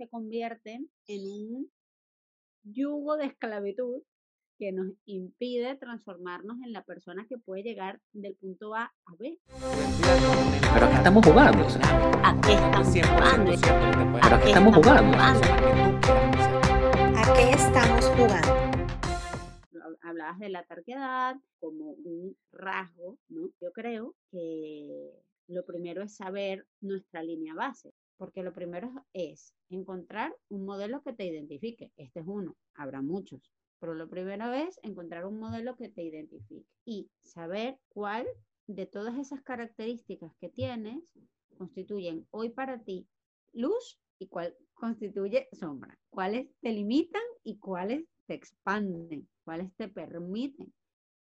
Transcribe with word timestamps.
se 0.00 0.08
convierten 0.08 0.90
en 1.08 1.20
un 1.30 1.70
yugo 2.62 3.18
de 3.18 3.26
esclavitud 3.26 4.02
que 4.58 4.72
nos 4.72 4.94
impide 5.04 5.76
transformarnos 5.76 6.56
en 6.64 6.72
la 6.72 6.82
persona 6.84 7.26
que 7.28 7.36
puede 7.36 7.62
llegar 7.62 8.00
del 8.14 8.34
punto 8.36 8.74
A 8.74 8.84
a 8.84 9.16
B. 9.18 9.38
Pero 10.72 10.86
aquí 10.86 10.96
estamos 10.96 11.26
jugando. 11.26 11.66
¿A 12.24 12.40
qué 12.40 12.54
estamos 12.54 12.88
jugando? 13.10 13.52
Pero 14.22 14.36
aquí 14.36 14.48
estamos 14.48 14.74
jugando. 14.74 15.18
¿A 17.18 17.34
qué 17.36 17.50
estamos 17.50 18.06
jugando? 18.16 18.54
Hablabas 20.00 20.38
de 20.38 20.48
la 20.48 20.64
terquedad 20.64 21.36
como 21.58 21.90
un 21.90 22.38
rasgo, 22.52 23.18
¿no? 23.28 23.50
Yo 23.60 23.70
creo 23.74 24.14
que 24.30 25.12
lo 25.48 25.66
primero 25.66 26.02
es 26.02 26.16
saber 26.16 26.66
nuestra 26.80 27.22
línea 27.22 27.54
base, 27.54 27.92
porque 28.20 28.42
lo 28.42 28.52
primero 28.52 28.92
es 29.14 29.54
encontrar 29.70 30.36
un 30.50 30.66
modelo 30.66 31.02
que 31.02 31.14
te 31.14 31.24
identifique. 31.24 31.90
Este 31.96 32.20
es 32.20 32.26
uno, 32.26 32.54
habrá 32.74 33.00
muchos, 33.00 33.50
pero 33.78 33.94
lo 33.94 34.10
primero 34.10 34.52
es 34.52 34.78
encontrar 34.82 35.24
un 35.24 35.40
modelo 35.40 35.74
que 35.74 35.88
te 35.88 36.02
identifique 36.02 36.68
y 36.84 37.08
saber 37.22 37.78
cuál 37.88 38.26
de 38.66 38.84
todas 38.84 39.16
esas 39.16 39.40
características 39.40 40.34
que 40.38 40.50
tienes 40.50 41.18
constituyen 41.56 42.26
hoy 42.30 42.50
para 42.50 42.78
ti 42.84 43.08
luz 43.54 43.98
y 44.18 44.28
cuál 44.28 44.54
constituye 44.74 45.48
sombra. 45.52 45.98
Cuáles 46.10 46.46
te 46.60 46.72
limitan 46.72 47.22
y 47.42 47.56
cuáles 47.56 48.04
te 48.26 48.34
expanden, 48.34 49.26
cuáles 49.44 49.74
te 49.76 49.88
permiten 49.88 50.70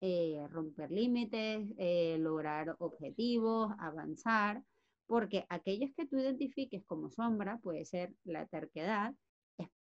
eh, 0.02 0.46
romper 0.50 0.92
límites, 0.92 1.66
eh, 1.78 2.18
lograr 2.20 2.76
objetivos, 2.80 3.72
avanzar, 3.80 4.62
porque 5.10 5.48
aquellos 5.50 5.90
que 5.98 6.06
tú 6.06 6.20
identifiques 6.20 6.86
como 6.86 7.10
sombra, 7.10 7.58
puede 7.58 7.84
ser 7.84 8.14
la 8.26 8.46
terquedad, 8.46 9.16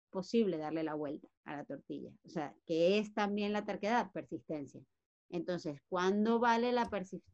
posible 0.09 0.57
darle 0.57 0.83
la 0.83 0.95
vuelta 0.95 1.29
a 1.45 1.57
la 1.57 1.65
tortilla. 1.67 2.11
O 2.25 2.31
sea, 2.31 2.55
que 2.65 2.99
es 2.99 3.13
también 3.13 3.53
la 3.53 3.67
terquedad, 3.67 4.11
persistencia. 4.11 4.81
Entonces, 5.29 5.83
¿cuándo 5.91 6.39
vale 6.39 6.73
la, 6.73 6.89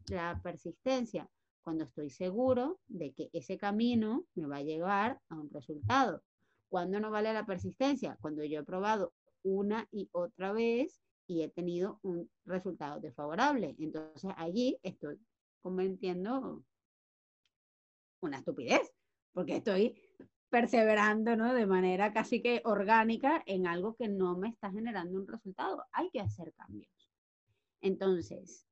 la 0.09 0.41
persistencia? 0.43 1.31
Cuando 1.63 1.85
estoy 1.85 2.11
seguro 2.11 2.81
de 2.89 3.13
que 3.13 3.31
ese 3.33 3.57
camino 3.59 4.27
me 4.35 4.49
va 4.49 4.57
a 4.57 4.63
llevar 4.63 5.21
a 5.29 5.37
un 5.37 5.49
resultado. 5.51 6.21
¿Cuándo 6.69 6.99
no 6.99 7.13
vale 7.13 7.33
la 7.33 7.47
persistencia? 7.47 8.19
Cuando 8.21 8.43
yo 8.43 8.59
he 8.59 8.65
probado 8.65 9.13
una 9.45 9.87
y 9.93 10.09
otra 10.11 10.53
vez 10.53 11.01
y 11.29 11.43
he 11.43 11.49
tenido 11.49 12.01
un 12.03 12.29
resultado 12.45 12.99
desfavorable. 12.99 13.77
Entonces, 13.79 14.33
allí 14.37 14.81
estoy 14.83 15.21
cometiendo 15.63 16.65
una 18.25 18.39
estupidez, 18.39 18.93
porque 19.33 19.57
estoy 19.57 19.97
perseverando, 20.51 21.37
¿no? 21.37 21.53
De 21.53 21.67
manera 21.67 22.13
casi 22.13 22.41
que 22.41 22.63
orgánica 22.65 23.43
en 23.47 23.67
algo 23.67 23.97
que 23.97 24.09
no 24.09 24.37
me 24.37 24.49
está 24.49 24.71
generando 24.71 25.19
un 25.19 25.27
resultado. 25.27 25.85
Hay 25.93 26.11
que 26.11 26.21
hacer 26.21 26.53
cambios. 26.55 27.11
Entonces, 27.81 28.67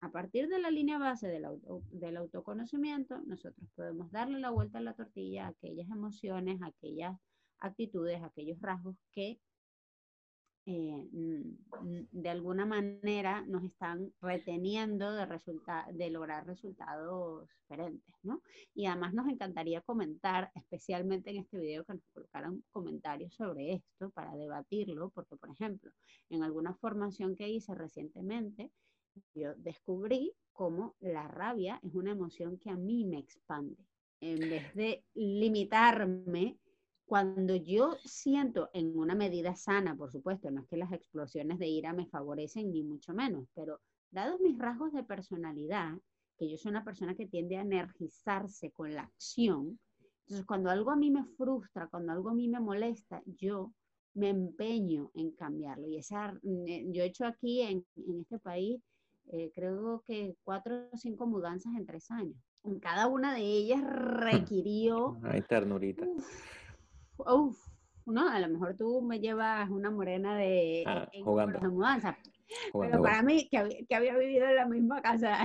a 0.00 0.10
partir 0.10 0.48
de 0.48 0.58
la 0.58 0.70
línea 0.70 0.98
base 0.98 1.28
del, 1.28 1.46
del 1.90 2.16
autoconocimiento, 2.16 3.20
nosotros 3.20 3.68
podemos 3.74 4.10
darle 4.10 4.38
la 4.38 4.50
vuelta 4.50 4.78
a 4.78 4.82
la 4.82 4.94
tortilla 4.94 5.46
a 5.46 5.50
aquellas 5.50 5.88
emociones, 5.88 6.60
aquellas 6.62 7.16
actitudes, 7.60 8.22
aquellos 8.22 8.60
rasgos 8.60 8.96
que 9.12 9.40
eh, 10.70 11.08
de 12.12 12.28
alguna 12.28 12.66
manera 12.66 13.40
nos 13.46 13.64
están 13.64 14.12
reteniendo 14.20 15.14
de, 15.14 15.26
de 15.94 16.10
lograr 16.10 16.46
resultados 16.46 17.48
diferentes, 17.48 18.14
¿no? 18.22 18.42
Y 18.74 18.84
además 18.84 19.14
nos 19.14 19.28
encantaría 19.28 19.80
comentar, 19.80 20.50
especialmente 20.54 21.30
en 21.30 21.38
este 21.38 21.58
video, 21.58 21.86
que 21.86 21.94
nos 21.94 22.04
colocaran 22.12 22.62
comentarios 22.70 23.34
sobre 23.34 23.72
esto 23.72 24.10
para 24.10 24.36
debatirlo, 24.36 25.08
porque, 25.08 25.36
por 25.36 25.50
ejemplo, 25.50 25.90
en 26.28 26.42
alguna 26.42 26.74
formación 26.74 27.34
que 27.34 27.48
hice 27.48 27.74
recientemente, 27.74 28.70
yo 29.34 29.54
descubrí 29.56 30.34
cómo 30.52 30.96
la 31.00 31.28
rabia 31.28 31.80
es 31.82 31.94
una 31.94 32.10
emoción 32.10 32.58
que 32.58 32.68
a 32.68 32.76
mí 32.76 33.06
me 33.06 33.20
expande. 33.20 33.86
En 34.20 34.40
vez 34.40 34.74
de 34.74 35.02
limitarme 35.14 36.58
cuando 37.08 37.56
yo 37.56 37.96
siento 38.04 38.68
en 38.74 38.96
una 38.98 39.14
medida 39.14 39.56
sana, 39.56 39.96
por 39.96 40.12
supuesto, 40.12 40.50
no 40.50 40.60
es 40.60 40.66
que 40.68 40.76
las 40.76 40.92
explosiones 40.92 41.58
de 41.58 41.66
ira 41.66 41.94
me 41.94 42.06
favorecen 42.06 42.70
ni 42.70 42.82
mucho 42.82 43.14
menos, 43.14 43.48
pero 43.54 43.80
dados 44.10 44.38
mis 44.40 44.58
rasgos 44.58 44.92
de 44.92 45.02
personalidad, 45.02 45.94
que 46.36 46.50
yo 46.50 46.58
soy 46.58 46.70
una 46.70 46.84
persona 46.84 47.14
que 47.14 47.26
tiende 47.26 47.56
a 47.56 47.62
energizarse 47.62 48.70
con 48.72 48.94
la 48.94 49.04
acción, 49.04 49.80
entonces 50.20 50.44
cuando 50.44 50.68
algo 50.68 50.90
a 50.90 50.96
mí 50.96 51.10
me 51.10 51.24
frustra, 51.24 51.88
cuando 51.88 52.12
algo 52.12 52.28
a 52.28 52.34
mí 52.34 52.46
me 52.46 52.60
molesta, 52.60 53.22
yo 53.24 53.72
me 54.12 54.28
empeño 54.28 55.10
en 55.14 55.30
cambiarlo. 55.30 55.88
Y 55.88 55.96
esa, 55.96 56.32
mm, 56.42 56.92
yo 56.92 57.02
he 57.02 57.06
hecho 57.06 57.24
aquí 57.24 57.62
en, 57.62 57.86
este 58.20 58.38
país, 58.38 58.82
eh, 59.32 59.50
creo 59.54 60.02
que 60.06 60.36
cuatro 60.44 60.90
o 60.92 60.96
cinco 60.98 61.26
mudanzas 61.26 61.74
en 61.74 61.86
tres 61.86 62.10
años. 62.10 62.36
En 62.64 62.78
cada 62.78 63.06
una 63.06 63.34
de 63.34 63.40
ellas 63.40 63.80
requirió... 64.52 65.18
Ay, 65.22 65.40
ternurita 65.40 66.04
uf, 66.06 66.57
no, 68.06 68.28
a 68.28 68.40
lo 68.40 68.48
mejor 68.48 68.76
tú 68.76 69.02
me 69.02 69.20
llevas 69.20 69.68
una 69.70 69.90
morena 69.90 70.36
de, 70.36 70.84
ah, 70.86 71.08
mudanza. 71.24 72.16
pero 72.72 73.02
para 73.02 73.22
mí, 73.22 73.48
que, 73.48 73.84
había 73.94 74.16
vivido 74.16 74.46
en 74.46 74.56
la 74.56 74.66
misma 74.66 75.02
casa 75.02 75.38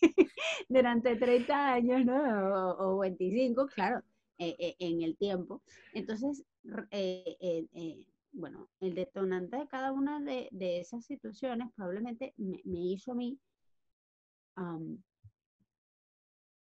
durante 0.68 1.16
30 1.16 1.72
años, 1.74 2.04
¿no? 2.04 2.70
O, 2.78 2.98
25, 2.98 3.66
claro, 3.66 4.02
eh, 4.38 4.56
eh, 4.58 4.76
en 4.78 5.02
el 5.02 5.16
tiempo. 5.16 5.62
Entonces, 5.92 6.44
eh, 6.90 8.06
bueno, 8.32 8.68
el 8.80 8.94
detonante 8.94 9.56
de 9.56 9.68
cada 9.68 9.92
una 9.92 10.20
de, 10.20 10.48
esas 10.80 11.04
situaciones 11.04 11.68
probablemente 11.74 12.34
me, 12.36 12.60
hizo 12.64 13.12
a 13.12 13.14
mí 13.14 13.38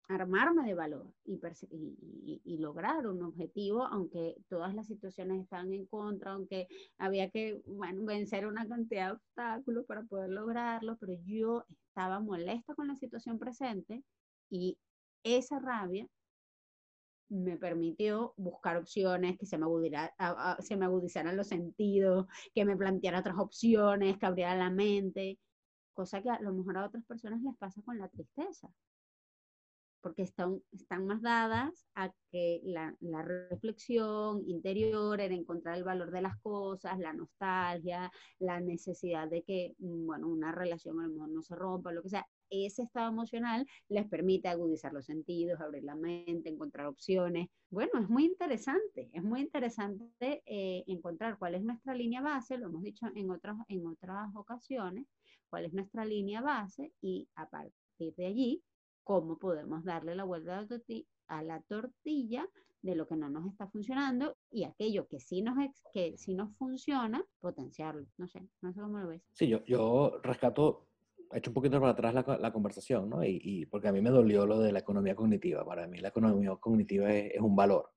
armarme 0.09 0.65
de 0.65 0.73
valor 0.73 1.13
y, 1.23 1.39
y, 2.43 2.57
lograr 2.57 3.05
un 3.05 3.21
objetivo, 3.21 3.83
aunque 3.85 4.35
todas 4.49 4.73
las 4.73 4.87
situaciones 4.87 5.43
estaban 5.43 5.71
en 5.71 5.85
contra, 5.85 6.31
aunque 6.31 6.67
había 6.97 7.29
que 7.29 7.61
bueno, 7.67 8.03
vencer 8.05 8.47
una 8.47 8.67
cantidad 8.67 9.07
de 9.07 9.13
obstáculos 9.13 9.85
para 9.85 10.03
poder 10.03 10.31
lograrlo, 10.31 10.97
pero 10.97 11.13
yo 11.25 11.63
estaba 11.89 12.19
molesta 12.19 12.73
con 12.73 12.87
la 12.87 12.95
situación 12.95 13.37
presente 13.37 14.03
y 14.49 14.79
esa 15.23 15.59
rabia 15.59 16.07
me 17.29 17.57
permitió 17.57 18.33
buscar 18.35 18.77
opciones, 18.77 19.37
que 19.37 19.45
se 19.45 19.59
me, 19.59 19.67
se 20.59 20.75
me 20.75 20.85
agudizaran 20.85 21.37
los 21.37 21.47
sentidos, 21.47 22.25
que 22.55 22.65
me 22.65 22.75
planteara 22.75 23.19
otras 23.19 23.37
opciones, 23.37 24.17
que 24.17 24.25
abriera 24.25 24.55
la 24.55 24.71
mente, 24.71 25.37
cosa 25.93 26.23
que 26.23 26.31
a 26.31 26.41
lo 26.41 26.51
mejor 26.51 26.77
a 26.77 26.87
otras 26.87 27.05
personas 27.05 27.43
les 27.43 27.55
pasa 27.57 27.83
con 27.83 27.99
la 27.99 28.09
tristeza 28.09 28.71
porque 30.01 30.23
están, 30.23 30.61
están 30.71 31.05
más 31.05 31.21
dadas 31.21 31.85
a 31.95 32.11
que 32.31 32.61
la, 32.63 32.95
la, 32.99 33.21
reflexión 33.21 34.43
interior, 34.47 35.19
el 35.19 35.31
encontrar 35.31 35.77
el 35.77 35.83
valor 35.83 36.11
de 36.11 36.21
las 36.21 36.37
cosas, 36.39 36.99
la 36.99 37.13
nostalgia, 37.13 38.11
la 38.39 38.59
necesidad 38.59 39.27
de 39.27 39.43
que, 39.43 39.75
mm, 39.79 40.05
bueno, 40.05 40.27
una 40.27 40.51
relación 40.51 40.99
a 40.99 41.03
lo 41.03 41.13
mejor 41.13 41.29
no 41.29 41.41
se 41.41 41.55
rompa, 41.55 41.91
lo 41.91 42.03
que 42.03 42.09
sea, 42.09 42.25
ese 42.49 42.83
estado 42.83 43.09
emocional 43.09 43.65
les 43.89 44.07
permite 44.07 44.47
agudizar 44.47 44.93
los 44.93 45.05
sentidos, 45.05 45.59
abrir 45.61 45.83
la 45.83 45.95
mente, 45.95 46.49
encontrar 46.49 46.87
opciones. 46.87 47.47
Bueno, 47.69 47.99
es 47.99 48.09
muy 48.09 48.25
interesante, 48.25 49.09
es 49.13 49.23
muy 49.23 49.41
interesante 49.41 50.41
eh, 50.45 50.83
encontrar 50.87 51.37
cuál 51.37 51.55
es 51.55 51.63
nuestra 51.63 51.93
línea 51.93 52.21
base, 52.21 52.57
lo 52.57 52.67
hemos 52.67 52.83
dicho 52.83 53.07
en 53.15 53.29
otras, 53.29 53.57
en 53.67 53.85
otras 53.85 54.35
ocasiones, 54.35 55.05
cuál 55.49 55.65
es 55.65 55.73
nuestra 55.73 56.05
línea 56.05 56.41
base 56.41 56.91
y 57.01 57.27
a 57.35 57.47
partir 57.49 58.15
de 58.15 58.25
allí 58.25 58.63
cómo 59.09 59.39
podemos 59.39 59.83
darle 59.83 60.13
la 60.13 60.23
vuelta 60.23 60.67
a 61.29 61.41
la 61.41 61.59
tortilla 61.61 62.47
de 62.83 62.93
lo 62.93 63.07
que 63.07 63.15
no 63.15 63.27
nos 63.27 63.47
está 63.47 63.67
funcionando 63.67 64.37
y 64.51 64.65
aquello 64.65 65.07
que 65.07 65.19
sí 65.19 65.41
nos, 65.41 65.55
que 65.91 66.15
sí 66.15 66.35
nos 66.35 66.55
funciona, 66.57 67.25
potenciarlo. 67.39 68.05
No 68.17 68.27
sé, 68.27 68.47
no 68.61 68.71
sé 68.71 68.79
cómo 68.79 68.99
lo 68.99 69.07
ves. 69.07 69.23
Sí, 69.31 69.47
yo, 69.47 69.65
yo 69.65 70.19
rescato, 70.21 70.89
he 71.31 71.39
hecho 71.39 71.49
un 71.49 71.55
poquito 71.55 71.79
para 71.79 71.93
atrás 71.93 72.13
la, 72.13 72.37
la 72.39 72.53
conversación, 72.53 73.09
¿no? 73.09 73.23
Y, 73.23 73.41
y, 73.43 73.65
porque 73.65 73.87
a 73.87 73.91
mí 73.91 73.99
me 73.99 74.11
dolió 74.11 74.45
lo 74.45 74.59
de 74.59 74.71
la 74.71 74.79
economía 74.79 75.15
cognitiva. 75.15 75.65
Para 75.65 75.87
mí 75.87 75.97
la 75.97 76.09
economía 76.09 76.55
cognitiva 76.57 77.11
es, 77.11 77.41
un 77.41 77.55
valor. 77.55 77.89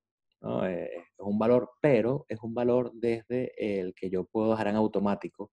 Es, 0.66 0.92
es 0.92 1.04
un 1.18 1.38
valor, 1.38 1.72
pero 1.82 2.24
es 2.26 2.38
un 2.42 2.54
valor 2.54 2.90
desde 2.94 3.52
el 3.58 3.92
que 3.92 4.08
yo 4.08 4.24
puedo 4.24 4.52
dejar 4.52 4.68
en 4.68 4.76
automático 4.76 5.52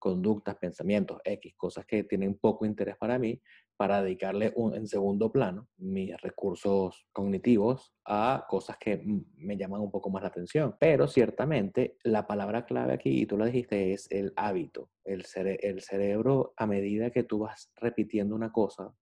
conductas, 0.00 0.56
pensamientos, 0.56 1.20
X, 1.22 1.54
cosas 1.56 1.86
que 1.86 2.02
tienen 2.02 2.36
poco 2.38 2.66
interés 2.66 2.96
para 2.96 3.18
mí, 3.18 3.40
para 3.76 4.02
dedicarle 4.02 4.52
un, 4.56 4.74
en 4.74 4.86
segundo 4.86 5.30
plano 5.30 5.68
mis 5.78 6.14
recursos 6.20 7.06
cognitivos 7.12 7.94
a 8.04 8.44
cosas 8.48 8.76
que 8.78 9.02
me 9.36 9.56
llaman 9.56 9.80
un 9.80 9.90
poco 9.90 10.10
más 10.10 10.22
la 10.22 10.28
atención. 10.28 10.76
Pero 10.80 11.06
ciertamente 11.06 11.96
la 12.02 12.26
palabra 12.26 12.64
clave 12.64 12.94
aquí, 12.94 13.22
y 13.22 13.26
tú 13.26 13.36
lo 13.36 13.44
dijiste, 13.44 13.92
es 13.92 14.10
el 14.10 14.32
hábito. 14.36 14.90
El, 15.04 15.24
cerebro, 15.24 16.54
a 16.56 16.66
medida 16.66 17.10
que 17.10 17.22
tú 17.22 17.40
vas 17.40 17.70
repitiendo 17.76 18.34
una 18.34 18.50
cosa 18.50 18.92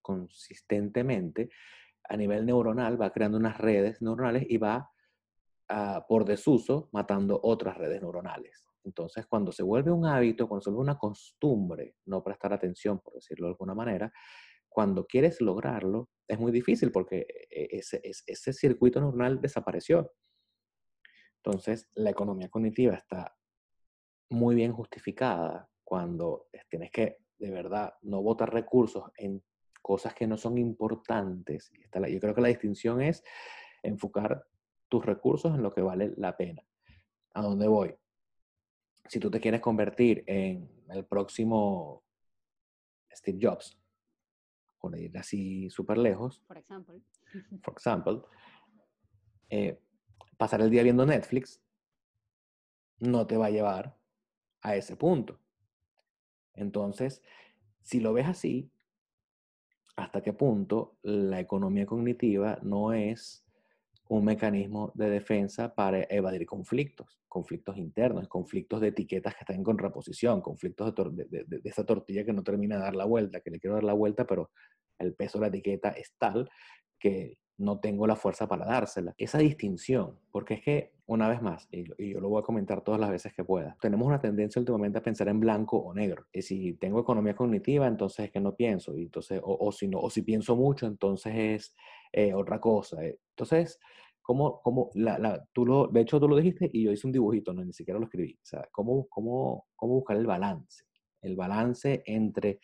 consistentemente, 0.00 1.50
a 2.08 2.16
nivel 2.16 2.44
neuronal 2.46 3.00
va 3.00 3.10
creando 3.10 3.38
unas 3.38 3.58
redes 3.58 4.02
neuronales 4.02 4.44
y 4.48 4.58
va 4.58 4.90
ah, 5.68 6.04
por 6.08 6.24
desuso 6.24 6.88
matando 6.92 7.40
otras 7.42 7.76
redes 7.78 8.02
neuronales. 8.02 8.64
Entonces, 8.84 9.26
cuando 9.26 9.52
se 9.52 9.62
vuelve 9.62 9.90
un 9.90 10.06
hábito, 10.06 10.48
cuando 10.48 10.62
se 10.62 10.70
vuelve 10.70 10.90
una 10.90 10.98
costumbre, 10.98 11.96
no 12.06 12.22
prestar 12.22 12.52
atención, 12.52 13.00
por 13.00 13.14
decirlo 13.14 13.46
de 13.46 13.52
alguna 13.52 13.74
manera, 13.74 14.12
cuando 14.68 15.06
quieres 15.06 15.40
lograrlo, 15.40 16.08
es 16.26 16.38
muy 16.38 16.50
difícil 16.50 16.90
porque 16.90 17.26
e, 17.50 17.68
ese, 17.78 18.00
ese 18.02 18.52
circuito 18.52 19.00
neuronal 19.00 19.40
desapareció. 19.40 20.12
Entonces, 21.44 21.88
la 21.94 22.10
economía 22.10 22.48
cognitiva 22.48 22.94
está 22.94 23.36
muy 24.30 24.54
bien 24.54 24.72
justificada 24.72 25.68
cuando 25.84 26.48
tienes 26.68 26.90
que, 26.90 27.18
de 27.38 27.50
verdad, 27.50 27.94
no 28.02 28.22
botar 28.22 28.52
recursos 28.52 29.04
en 29.16 29.42
cosas 29.82 30.14
que 30.14 30.26
no 30.26 30.36
son 30.36 30.56
importantes. 30.56 31.70
Yo 31.72 32.20
creo 32.20 32.34
que 32.34 32.40
la 32.40 32.48
distinción 32.48 33.02
es 33.02 33.22
enfocar 33.82 34.46
tus 34.88 35.04
recursos 35.04 35.54
en 35.54 35.62
lo 35.62 35.72
que 35.72 35.82
vale 35.82 36.12
la 36.16 36.36
pena. 36.36 36.62
¿A 37.34 37.42
dónde 37.42 37.66
voy? 37.66 37.94
Si 39.08 39.18
tú 39.18 39.30
te 39.30 39.40
quieres 39.40 39.60
convertir 39.60 40.24
en 40.26 40.68
el 40.88 41.04
próximo 41.04 42.02
Steve 43.10 43.38
Jobs, 43.40 43.78
por 44.78 44.98
ir 44.98 45.16
así 45.16 45.70
súper 45.70 45.98
lejos, 45.98 46.40
por 46.46 46.58
ejemplo, 46.58 47.00
for 47.62 47.72
example 47.72 48.22
eh, 49.54 49.78
pasar 50.38 50.62
el 50.62 50.70
día 50.70 50.82
viendo 50.82 51.04
Netflix 51.04 51.60
no 53.00 53.26
te 53.26 53.36
va 53.36 53.46
a 53.46 53.50
llevar 53.50 53.98
a 54.62 54.76
ese 54.76 54.96
punto. 54.96 55.38
Entonces, 56.54 57.20
si 57.82 58.00
lo 58.00 58.14
ves 58.14 58.28
así, 58.28 58.70
¿hasta 59.94 60.22
qué 60.22 60.32
punto 60.32 60.96
la 61.02 61.38
economía 61.38 61.84
cognitiva 61.84 62.58
no 62.62 62.94
es 62.94 63.41
un 64.12 64.26
mecanismo 64.26 64.92
de 64.94 65.08
defensa 65.08 65.74
para 65.74 66.02
evadir 66.10 66.44
conflictos, 66.44 67.18
conflictos 67.28 67.78
internos, 67.78 68.28
conflictos 68.28 68.82
de 68.82 68.88
etiquetas 68.88 69.34
que 69.34 69.40
están 69.40 69.56
en 69.56 69.64
contraposición, 69.64 70.42
conflictos 70.42 70.94
de, 71.14 71.46
esa 71.64 71.86
tortilla 71.86 72.22
que 72.22 72.34
no 72.34 72.42
termina 72.42 72.76
de 72.76 72.82
dar 72.82 72.94
la 72.94 73.06
vuelta, 73.06 73.40
que 73.40 73.50
le 73.50 73.58
quiero 73.58 73.76
dar 73.76 73.84
la 73.84 73.94
vuelta, 73.94 74.26
pero 74.26 74.50
el 74.98 75.14
peso 75.14 75.38
de 75.38 75.42
la 75.42 75.48
etiqueta 75.48 75.88
es 75.90 76.12
tal 76.18 76.50
que 77.00 77.38
no 77.56 77.80
tengo 77.80 78.06
la 78.06 78.16
fuerza 78.16 78.46
para 78.46 78.66
dársela. 78.66 79.14
Esa 79.16 79.38
distinción, 79.38 80.18
porque 80.30 80.54
es 80.54 80.60
que, 80.60 80.92
una 81.06 81.26
vez 81.28 81.40
más, 81.40 81.66
y, 81.70 82.12
yo 82.12 82.20
lo 82.20 82.28
voy 82.28 82.40
a 82.42 82.44
comentar 82.44 82.82
todas 82.82 83.00
las 83.00 83.08
veces 83.08 83.32
que 83.32 83.44
pueda, 83.44 83.78
tenemos 83.80 84.06
una 84.06 84.20
tendencia 84.20 84.60
últimamente 84.60 84.98
a 84.98 85.02
pensar 85.02 85.28
en 85.28 85.40
blanco 85.40 85.78
o 85.78 85.94
negro. 85.94 86.26
Y 86.34 86.42
si 86.42 86.74
tengo 86.74 87.00
economía 87.00 87.34
cognitiva, 87.34 87.86
entonces 87.86 88.26
es 88.26 88.30
que 88.30 88.40
no 88.40 88.54
pienso. 88.54 88.94
Y 88.94 89.04
entonces, 89.04 89.40
o, 89.42 89.72
si, 89.72 89.88
no, 89.88 90.00
o 90.00 90.10
si 90.10 90.20
pienso 90.20 90.54
mucho, 90.54 90.86
entonces 90.86 91.34
es 91.34 91.74
eh, 92.12 92.34
otra 92.34 92.60
cosa. 92.60 93.04
Eh. 93.04 93.18
Entonces, 93.30 93.78
¿cómo, 94.20 94.60
cómo 94.62 94.90
la, 94.94 95.18
la, 95.18 95.44
tú 95.52 95.66
lo, 95.66 95.88
de 95.88 96.02
hecho, 96.02 96.20
tú 96.20 96.28
lo 96.28 96.36
dijiste 96.36 96.70
y 96.72 96.84
yo 96.84 96.92
hice 96.92 97.06
un 97.06 97.12
dibujito, 97.12 97.52
no, 97.52 97.64
ni 97.64 97.72
siquiera 97.72 97.98
lo 97.98 98.06
escribí. 98.06 98.34
O 98.34 98.44
sea, 98.44 98.68
¿cómo, 98.70 99.08
cómo, 99.08 99.66
cómo 99.74 99.94
buscar 99.94 100.16
el 100.16 100.26
balance? 100.26 100.84
El 101.20 101.36
balance 101.36 102.02
entre 102.06 102.60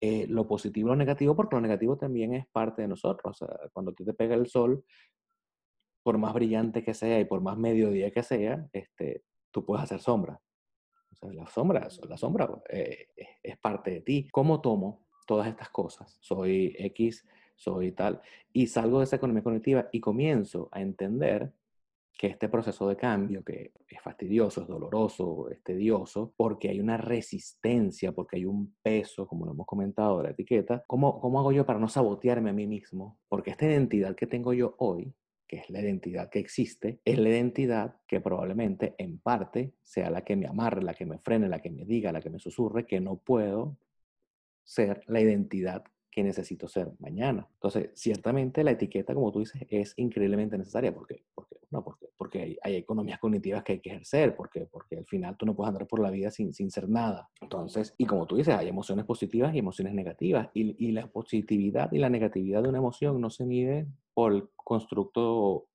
eh, 0.00 0.26
lo 0.28 0.46
positivo 0.46 0.88
y 0.88 0.90
lo 0.90 0.96
negativo, 0.96 1.36
porque 1.36 1.56
lo 1.56 1.62
negativo 1.62 1.96
también 1.98 2.34
es 2.34 2.46
parte 2.48 2.82
de 2.82 2.88
nosotros. 2.88 3.42
O 3.42 3.46
sea, 3.46 3.56
cuando 3.72 3.92
te 3.92 4.14
pega 4.14 4.34
el 4.34 4.46
sol, 4.46 4.84
por 6.02 6.18
más 6.18 6.32
brillante 6.32 6.82
que 6.82 6.94
sea 6.94 7.20
y 7.20 7.24
por 7.24 7.40
más 7.42 7.58
mediodía 7.58 8.10
que 8.10 8.22
sea, 8.22 8.66
este, 8.72 9.24
tú 9.50 9.64
puedes 9.64 9.84
hacer 9.84 10.00
sombra. 10.00 10.40
O 11.12 11.14
sea, 11.14 11.32
la 11.32 11.46
sombra, 11.48 11.88
la 12.08 12.16
sombra 12.16 12.48
eh, 12.70 13.08
es 13.42 13.58
parte 13.58 13.90
de 13.90 14.00
ti. 14.00 14.28
¿Cómo 14.30 14.60
tomo 14.60 15.06
todas 15.26 15.48
estas 15.48 15.68
cosas? 15.68 16.16
Soy 16.20 16.74
X, 16.78 17.26
soy 17.60 17.92
tal, 17.92 18.20
y 18.52 18.66
salgo 18.66 18.98
de 18.98 19.04
esa 19.04 19.16
economía 19.16 19.42
cognitiva 19.42 19.88
y 19.92 20.00
comienzo 20.00 20.68
a 20.72 20.80
entender 20.80 21.52
que 22.18 22.26
este 22.26 22.48
proceso 22.48 22.88
de 22.88 22.96
cambio, 22.96 23.44
que 23.44 23.72
es 23.88 24.00
fastidioso, 24.02 24.62
es 24.62 24.68
doloroso, 24.68 25.48
es 25.50 25.62
tedioso, 25.62 26.32
porque 26.36 26.68
hay 26.70 26.80
una 26.80 26.96
resistencia, 26.96 28.12
porque 28.12 28.36
hay 28.36 28.44
un 28.46 28.74
peso, 28.82 29.26
como 29.26 29.46
lo 29.46 29.52
hemos 29.52 29.66
comentado 29.66 30.18
de 30.18 30.24
la 30.24 30.30
etiqueta, 30.30 30.84
¿cómo, 30.86 31.20
¿cómo 31.20 31.38
hago 31.38 31.52
yo 31.52 31.64
para 31.64 31.78
no 31.78 31.88
sabotearme 31.88 32.50
a 32.50 32.54
mí 32.54 32.66
mismo? 32.66 33.18
Porque 33.28 33.50
esta 33.50 33.66
identidad 33.66 34.14
que 34.16 34.26
tengo 34.26 34.52
yo 34.52 34.74
hoy, 34.78 35.14
que 35.46 35.56
es 35.56 35.70
la 35.70 35.80
identidad 35.80 36.30
que 36.30 36.38
existe, 36.38 37.00
es 37.04 37.18
la 37.18 37.28
identidad 37.28 37.96
que 38.06 38.20
probablemente 38.20 38.94
en 38.98 39.18
parte 39.18 39.74
sea 39.82 40.10
la 40.10 40.22
que 40.22 40.36
me 40.36 40.46
amarre, 40.46 40.82
la 40.82 40.94
que 40.94 41.06
me 41.06 41.18
frene, 41.18 41.48
la 41.48 41.60
que 41.60 41.70
me 41.70 41.84
diga, 41.84 42.12
la 42.12 42.20
que 42.20 42.30
me 42.30 42.38
susurre 42.38 42.86
que 42.86 43.00
no 43.00 43.16
puedo 43.16 43.76
ser 44.62 45.02
la 45.06 45.20
identidad 45.20 45.84
que 46.10 46.22
necesito 46.22 46.66
ser 46.68 46.92
mañana. 46.98 47.46
Entonces, 47.54 47.90
ciertamente 47.94 48.64
la 48.64 48.72
etiqueta, 48.72 49.14
como 49.14 49.30
tú 49.30 49.40
dices, 49.40 49.62
es 49.68 49.94
increíblemente 49.96 50.58
necesaria. 50.58 50.92
¿Por 50.92 51.06
qué? 51.06 51.24
Porque, 51.34 51.56
no, 51.70 51.84
porque, 51.84 52.08
porque 52.16 52.42
hay, 52.42 52.58
hay, 52.62 52.74
economías 52.76 53.20
cognitivas 53.20 53.62
que 53.62 53.72
hay 53.72 53.80
que 53.80 53.90
ejercer, 53.90 54.34
porque, 54.34 54.66
porque 54.66 54.98
al 54.98 55.06
final 55.06 55.36
tú 55.36 55.46
no 55.46 55.54
puedes 55.54 55.68
andar 55.68 55.86
por 55.86 56.00
la 56.00 56.10
vida 56.10 56.30
sin, 56.30 56.52
sin 56.52 56.70
ser 56.70 56.88
nada. 56.88 57.30
Entonces, 57.40 57.94
y 57.96 58.06
como 58.06 58.26
tú 58.26 58.36
dices, 58.36 58.54
hay 58.54 58.68
emociones 58.68 59.04
positivas 59.04 59.54
y 59.54 59.58
emociones 59.58 59.94
negativas. 59.94 60.48
Y, 60.52 60.84
y 60.84 60.92
la 60.92 61.06
positividad 61.06 61.92
y 61.92 61.98
la 61.98 62.10
negatividad 62.10 62.62
de 62.62 62.68
una 62.68 62.78
emoción 62.78 63.20
no 63.20 63.30
se 63.30 63.46
mide 63.46 63.86
por 64.12 64.32
el 64.32 64.48
constructo 64.56 65.68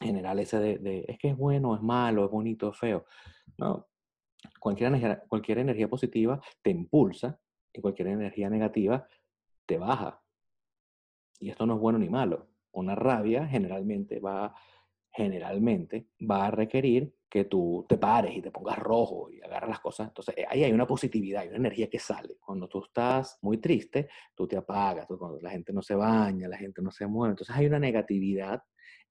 general 0.00 0.38
ese 0.38 0.58
de, 0.58 0.78
de 0.78 1.04
es 1.08 1.18
que 1.18 1.28
es 1.30 1.36
bueno, 1.36 1.74
es 1.74 1.82
malo, 1.82 2.24
es 2.24 2.30
bonito, 2.30 2.70
es 2.70 2.78
feo. 2.78 3.04
No, 3.58 3.86
cualquier 4.60 4.88
energía, 4.88 5.22
cualquier 5.28 5.58
energía 5.58 5.88
positiva 5.88 6.40
te 6.62 6.70
impulsa 6.70 7.38
y 7.72 7.80
cualquier 7.80 8.08
energía 8.08 8.50
negativa 8.50 9.06
baja. 9.78 10.22
Y 11.40 11.50
esto 11.50 11.66
no 11.66 11.74
es 11.74 11.80
bueno 11.80 11.98
ni 11.98 12.08
malo. 12.08 12.48
Una 12.72 12.94
rabia 12.94 13.46
generalmente 13.46 14.20
va, 14.20 14.54
generalmente 15.10 16.08
va 16.20 16.46
a 16.46 16.50
requerir 16.50 17.14
que 17.28 17.46
tú 17.46 17.86
te 17.88 17.96
pares 17.96 18.36
y 18.36 18.42
te 18.42 18.50
pongas 18.50 18.78
rojo 18.78 19.30
y 19.30 19.40
agarras 19.40 19.70
las 19.70 19.80
cosas. 19.80 20.08
Entonces 20.08 20.34
ahí 20.48 20.64
hay 20.64 20.72
una 20.72 20.86
positividad, 20.86 21.42
hay 21.42 21.48
una 21.48 21.56
energía 21.56 21.88
que 21.88 21.98
sale. 21.98 22.36
Cuando 22.38 22.68
tú 22.68 22.84
estás 22.84 23.38
muy 23.40 23.56
triste, 23.56 24.08
tú 24.34 24.46
te 24.46 24.56
apagas, 24.56 25.06
cuando 25.06 25.40
la 25.40 25.50
gente 25.50 25.72
no 25.72 25.80
se 25.80 25.94
baña, 25.94 26.46
la 26.46 26.58
gente 26.58 26.82
no 26.82 26.90
se 26.90 27.06
mueve. 27.06 27.32
Entonces 27.32 27.56
hay 27.56 27.66
una 27.66 27.78
negatividad 27.78 28.62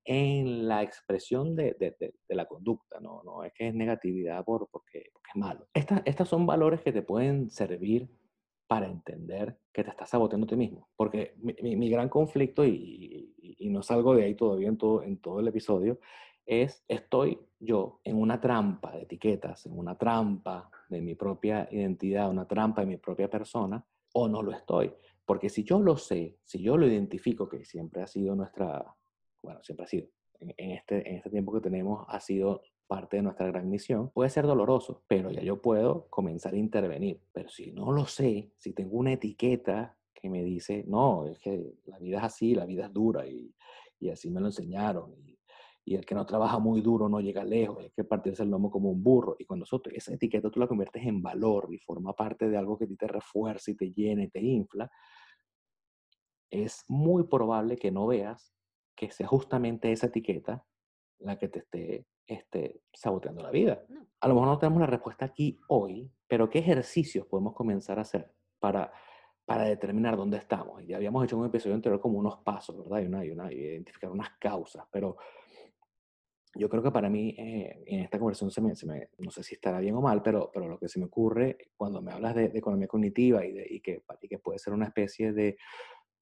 en 0.04 0.68
la 0.68 0.82
expresión 0.82 1.54
de, 1.54 1.74
de, 1.78 2.14
la 2.28 2.46
conducta, 2.46 3.00
¿no? 3.00 3.22
no 3.24 3.44
es 3.44 3.52
que 3.52 3.68
es 3.68 3.74
negatividad 3.74 4.44
por, 4.44 4.68
porque, 4.70 5.10
porque 5.12 5.30
es 5.34 5.36
malo. 5.36 5.68
Estas, 5.74 6.02
estas 6.04 6.28
son 6.28 6.46
valores 6.46 6.80
que 6.80 6.92
te 6.92 7.02
pueden 7.02 7.50
servir 7.50 8.08
para 8.72 8.86
entender 8.86 9.58
que 9.70 9.84
te 9.84 9.90
estás 9.90 10.08
saboteando 10.08 10.46
a 10.46 10.48
ti 10.48 10.56
mismo. 10.56 10.88
Porque 10.96 11.34
mi, 11.42 11.76
mi, 11.76 11.90
gran 11.90 12.08
conflicto, 12.08 12.64
y, 12.64 13.34
y, 13.58 13.68
no 13.68 13.82
salgo 13.82 14.14
de 14.14 14.24
ahí 14.24 14.34
todavía 14.34 14.68
en 14.68 14.78
todo, 14.78 15.02
en 15.02 15.18
todo 15.18 15.40
el 15.40 15.48
episodio, 15.48 16.00
es 16.46 16.82
estoy 16.88 17.38
yo 17.60 18.00
en 18.02 18.16
una 18.16 18.40
trampa 18.40 18.92
de 18.92 19.02
etiquetas, 19.02 19.66
en 19.66 19.78
una 19.78 19.98
trampa 19.98 20.70
de 20.88 21.02
mi 21.02 21.14
propia 21.14 21.68
identidad, 21.70 22.30
una 22.30 22.48
trampa 22.48 22.80
de 22.80 22.86
mi 22.86 22.96
propia 22.96 23.28
persona, 23.28 23.84
o 24.14 24.26
no 24.26 24.42
lo 24.42 24.52
estoy. 24.52 24.90
Porque 25.26 25.50
si 25.50 25.64
yo 25.64 25.78
lo 25.78 25.98
sé, 25.98 26.38
si 26.42 26.62
yo 26.62 26.78
lo 26.78 26.86
identifico, 26.86 27.50
que 27.50 27.66
siempre 27.66 28.00
ha 28.00 28.06
sido 28.06 28.34
nuestra, 28.34 28.82
bueno, 29.42 29.62
siempre 29.62 29.84
ha 29.84 29.88
sido, 29.88 30.06
en, 30.40 30.54
en 30.56 30.70
este, 30.70 31.06
en 31.10 31.16
este 31.16 31.28
tiempo 31.28 31.52
que 31.52 31.60
tenemos, 31.60 32.06
ha 32.08 32.20
sido 32.20 32.62
parte 32.86 33.16
de 33.16 33.22
nuestra 33.22 33.46
gran 33.46 33.68
misión, 33.68 34.10
puede 34.10 34.30
ser 34.30 34.46
doloroso, 34.46 35.02
pero 35.08 35.30
ya 35.30 35.42
yo 35.42 35.62
puedo 35.62 36.06
comenzar 36.10 36.54
a 36.54 36.58
intervenir. 36.58 37.20
Pero 37.32 37.48
si 37.48 37.72
no 37.72 37.92
lo 37.92 38.06
sé, 38.06 38.52
si 38.56 38.72
tengo 38.72 38.96
una 38.96 39.12
etiqueta 39.12 39.96
que 40.14 40.28
me 40.28 40.44
dice, 40.44 40.84
no, 40.86 41.26
es 41.26 41.38
que 41.38 41.74
la 41.86 41.98
vida 41.98 42.18
es 42.18 42.24
así, 42.24 42.54
la 42.54 42.66
vida 42.66 42.86
es 42.86 42.92
dura 42.92 43.26
y, 43.26 43.54
y 43.98 44.10
así 44.10 44.30
me 44.30 44.40
lo 44.40 44.46
enseñaron. 44.46 45.14
Y, 45.24 45.38
el 45.84 46.06
que 46.06 46.14
no 46.14 46.24
trabaja 46.24 46.60
muy 46.60 46.80
duro 46.80 47.08
no 47.08 47.20
llega 47.20 47.42
lejos, 47.44 47.80
hay 47.80 47.90
que 47.90 48.04
partirse 48.04 48.44
el 48.44 48.50
lomo 48.50 48.70
como 48.70 48.88
un 48.90 49.02
burro. 49.02 49.34
Y 49.38 49.44
cuando 49.44 49.64
eso, 49.64 49.82
esa 49.92 50.14
etiqueta 50.14 50.48
tú 50.48 50.60
la 50.60 50.68
conviertes 50.68 51.04
en 51.04 51.20
valor 51.20 51.68
y 51.72 51.78
forma 51.78 52.14
parte 52.14 52.48
de 52.48 52.56
algo 52.56 52.78
que 52.78 52.86
te 52.86 53.08
refuerza 53.08 53.72
y 53.72 53.74
te 53.74 53.90
llena 53.90 54.22
y 54.22 54.28
te 54.28 54.40
infla, 54.40 54.88
es 56.50 56.84
muy 56.86 57.24
probable 57.24 57.76
que 57.76 57.90
no 57.90 58.06
veas 58.06 58.54
que 58.94 59.10
sea 59.10 59.26
justamente 59.26 59.90
esa 59.90 60.06
etiqueta 60.06 60.64
la 61.18 61.36
que 61.36 61.48
te 61.48 61.58
esté 61.60 62.06
este, 62.32 62.82
saboteando 62.92 63.42
la 63.42 63.50
vida. 63.50 63.84
A 64.20 64.28
lo 64.28 64.34
mejor 64.34 64.48
no 64.48 64.58
tenemos 64.58 64.80
la 64.80 64.86
respuesta 64.86 65.24
aquí 65.24 65.60
hoy, 65.68 66.10
pero 66.26 66.48
¿qué 66.48 66.60
ejercicios 66.60 67.26
podemos 67.26 67.54
comenzar 67.54 67.98
a 67.98 68.02
hacer 68.02 68.32
para, 68.58 68.92
para 69.44 69.64
determinar 69.64 70.16
dónde 70.16 70.38
estamos? 70.38 70.84
Ya 70.86 70.96
habíamos 70.96 71.24
hecho 71.24 71.36
un 71.36 71.46
episodio 71.46 71.74
anterior 71.74 72.00
como 72.00 72.18
unos 72.18 72.38
pasos, 72.38 72.78
¿verdad? 72.78 73.02
Y, 73.02 73.06
una, 73.06 73.24
y, 73.24 73.30
una, 73.30 73.52
identificar 73.52 74.10
unas 74.10 74.30
causas, 74.38 74.86
pero 74.90 75.16
yo 76.54 76.68
creo 76.68 76.82
que 76.82 76.90
para 76.90 77.08
mí 77.08 77.34
eh, 77.38 77.82
en 77.86 78.00
esta 78.00 78.18
conversación 78.18 78.50
se 78.50 78.60
me, 78.60 78.76
se 78.76 78.86
me, 78.86 79.08
no 79.18 79.30
sé 79.30 79.42
si 79.42 79.54
estará 79.54 79.80
bien 79.80 79.94
o 79.94 80.00
mal, 80.00 80.22
pero, 80.22 80.50
pero 80.52 80.68
lo 80.68 80.78
que 80.78 80.88
se 80.88 80.98
me 80.98 81.06
ocurre 81.06 81.56
cuando 81.76 82.02
me 82.02 82.12
hablas 82.12 82.34
de, 82.34 82.44
economía 82.54 82.88
cognitiva 82.88 83.44
y, 83.44 83.52
de, 83.52 83.66
y, 83.68 83.80
que, 83.80 84.02
y 84.20 84.28
que 84.28 84.38
puede 84.38 84.58
ser 84.58 84.74
una 84.74 84.86
especie 84.86 85.32
de 85.32 85.56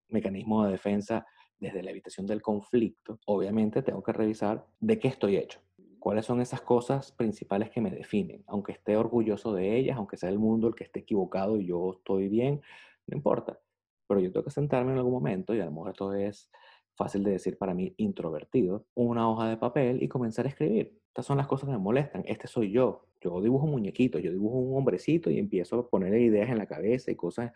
mecanismo 0.09 0.65
de 0.65 0.73
defensa 0.73 1.27
desde 1.59 1.83
la 1.83 1.91
evitación 1.91 2.27
del 2.27 2.41
conflicto, 2.41 3.19
obviamente 3.27 3.83
tengo 3.83 4.03
que 4.03 4.13
revisar 4.13 4.67
de 4.81 4.99
qué 4.99 5.09
estoy 5.09 5.37
hecho 5.37 5.61
cuáles 6.01 6.27
son 6.27 6.41
esas 6.41 6.63
cosas 6.63 7.13
principales 7.13 7.71
que 7.71 7.81
me 7.81 7.91
definen. 7.91 8.43
Aunque 8.49 8.73
esté 8.73 8.97
orgulloso 8.97 9.55
de 9.55 9.77
ellas, 9.77 9.97
aunque 9.97 10.17
sea 10.17 10.31
el 10.31 10.39
mundo 10.39 10.69
el 10.69 10.75
que 10.75 10.85
esté 10.85 11.01
equivocado 11.01 11.61
y 11.61 11.67
yo 11.67 11.93
estoy 11.99 12.29
bien, 12.29 12.63
no 13.07 13.17
importa. 13.17 13.61
Pero 14.09 14.21
yo 14.21 14.33
tengo 14.33 14.45
que 14.45 14.51
sentarme 14.51 14.93
en 14.93 14.99
algún 14.99 15.13
momento, 15.13 15.55
y 15.55 15.61
a 15.61 15.67
lo 15.67 15.71
mejor 15.71 15.91
esto 15.91 16.13
es 16.15 16.51
fácil 16.97 17.23
de 17.23 17.33
decir 17.33 17.57
para 17.57 17.75
mí, 17.75 17.95
introvertido, 17.99 18.87
una 18.95 19.31
hoja 19.31 19.49
de 19.49 19.57
papel 19.57 20.03
y 20.03 20.09
comenzar 20.09 20.47
a 20.47 20.49
escribir. 20.49 20.99
Estas 21.09 21.27
son 21.27 21.39
las 21.39 21.47
cosas 21.47 21.67
que 21.67 21.73
me 21.73 21.79
molestan. 21.79 22.25
Este 22.27 22.49
soy 22.49 22.73
yo. 22.73 23.07
Yo 23.21 23.41
dibujo 23.41 23.67
muñequitos, 23.67 24.23
yo 24.23 24.33
dibujo 24.33 24.59
un 24.59 24.77
hombrecito 24.77 25.31
y 25.31 25.39
empiezo 25.39 25.79
a 25.79 25.89
ponerle 25.89 26.21
ideas 26.21 26.49
en 26.51 26.59
la 26.59 26.67
cabeza 26.67 27.11
y 27.11 27.17
cosas 27.17 27.53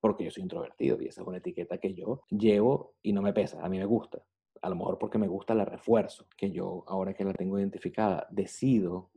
porque 0.00 0.24
yo 0.24 0.30
soy 0.30 0.42
introvertido 0.42 1.00
y 1.00 1.06
esa 1.06 1.22
es 1.22 1.26
una 1.26 1.38
etiqueta 1.38 1.78
que 1.78 1.94
yo 1.94 2.22
llevo 2.30 2.94
y 3.02 3.12
no 3.12 3.22
me 3.22 3.32
pesa, 3.32 3.64
a 3.64 3.68
mí 3.68 3.78
me 3.78 3.84
gusta. 3.84 4.24
A 4.62 4.68
lo 4.68 4.76
mejor 4.76 4.98
porque 4.98 5.18
me 5.18 5.28
gusta 5.28 5.54
la 5.54 5.64
refuerzo, 5.64 6.26
que 6.36 6.50
yo 6.50 6.84
ahora 6.86 7.14
que 7.14 7.24
la 7.24 7.32
tengo 7.32 7.58
identificada, 7.58 8.26
decido 8.30 9.10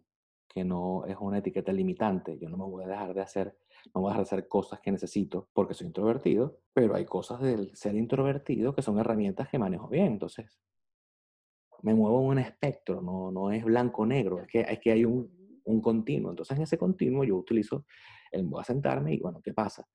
que 0.48 0.64
no 0.64 1.06
es 1.06 1.18
una 1.20 1.40
etiqueta 1.40 1.74
limitante. 1.74 2.38
Yo 2.40 2.48
no 2.48 2.58
me 2.58 2.66
voy 2.66 2.84
a 2.84 2.88
dejar 2.88 3.14
de 3.14 3.22
hacer 3.22 3.58
no 3.94 4.02
voy 4.02 4.14
a 4.14 4.18
hacer 4.18 4.48
cosas 4.48 4.80
que 4.80 4.92
necesito 4.92 5.50
porque 5.54 5.74
soy 5.74 5.88
introvertido, 5.88 6.60
pero 6.74 6.96
hay 6.96 7.06
cosas 7.06 7.42
del 7.42 7.76
ser 7.76 7.96
introvertido 7.96 8.74
que 8.74 8.82
son 8.82 9.00
herramientas 9.00 9.50
que 9.50 9.60
manejo 9.60 9.88
bien. 9.88 10.14
Entonces, 10.14 10.60
me 11.82 11.94
muevo 11.94 12.22
en 12.22 12.28
un 12.28 12.40
espectro, 12.40 13.02
no, 13.02 13.32
no 13.32 13.52
es 13.52 13.64
blanco-negro, 13.64 14.42
es 14.42 14.48
que, 14.48 14.62
es 14.62 14.80
que 14.80 14.92
hay 14.92 15.06
un, 15.06 15.62
un 15.66 15.82
continuo. 15.82 16.32
Entonces, 16.32 16.56
en 16.58 16.64
ese 16.64 16.78
continuo 16.78 17.24
yo 17.24 17.36
utilizo 17.36 17.86
el 18.32 18.46
voy 18.46 18.62
a 18.62 18.64
sentarme 18.64 19.14
y, 19.14 19.20
bueno, 19.20 19.42
¿qué 19.42 19.54
pasa? 19.54 19.88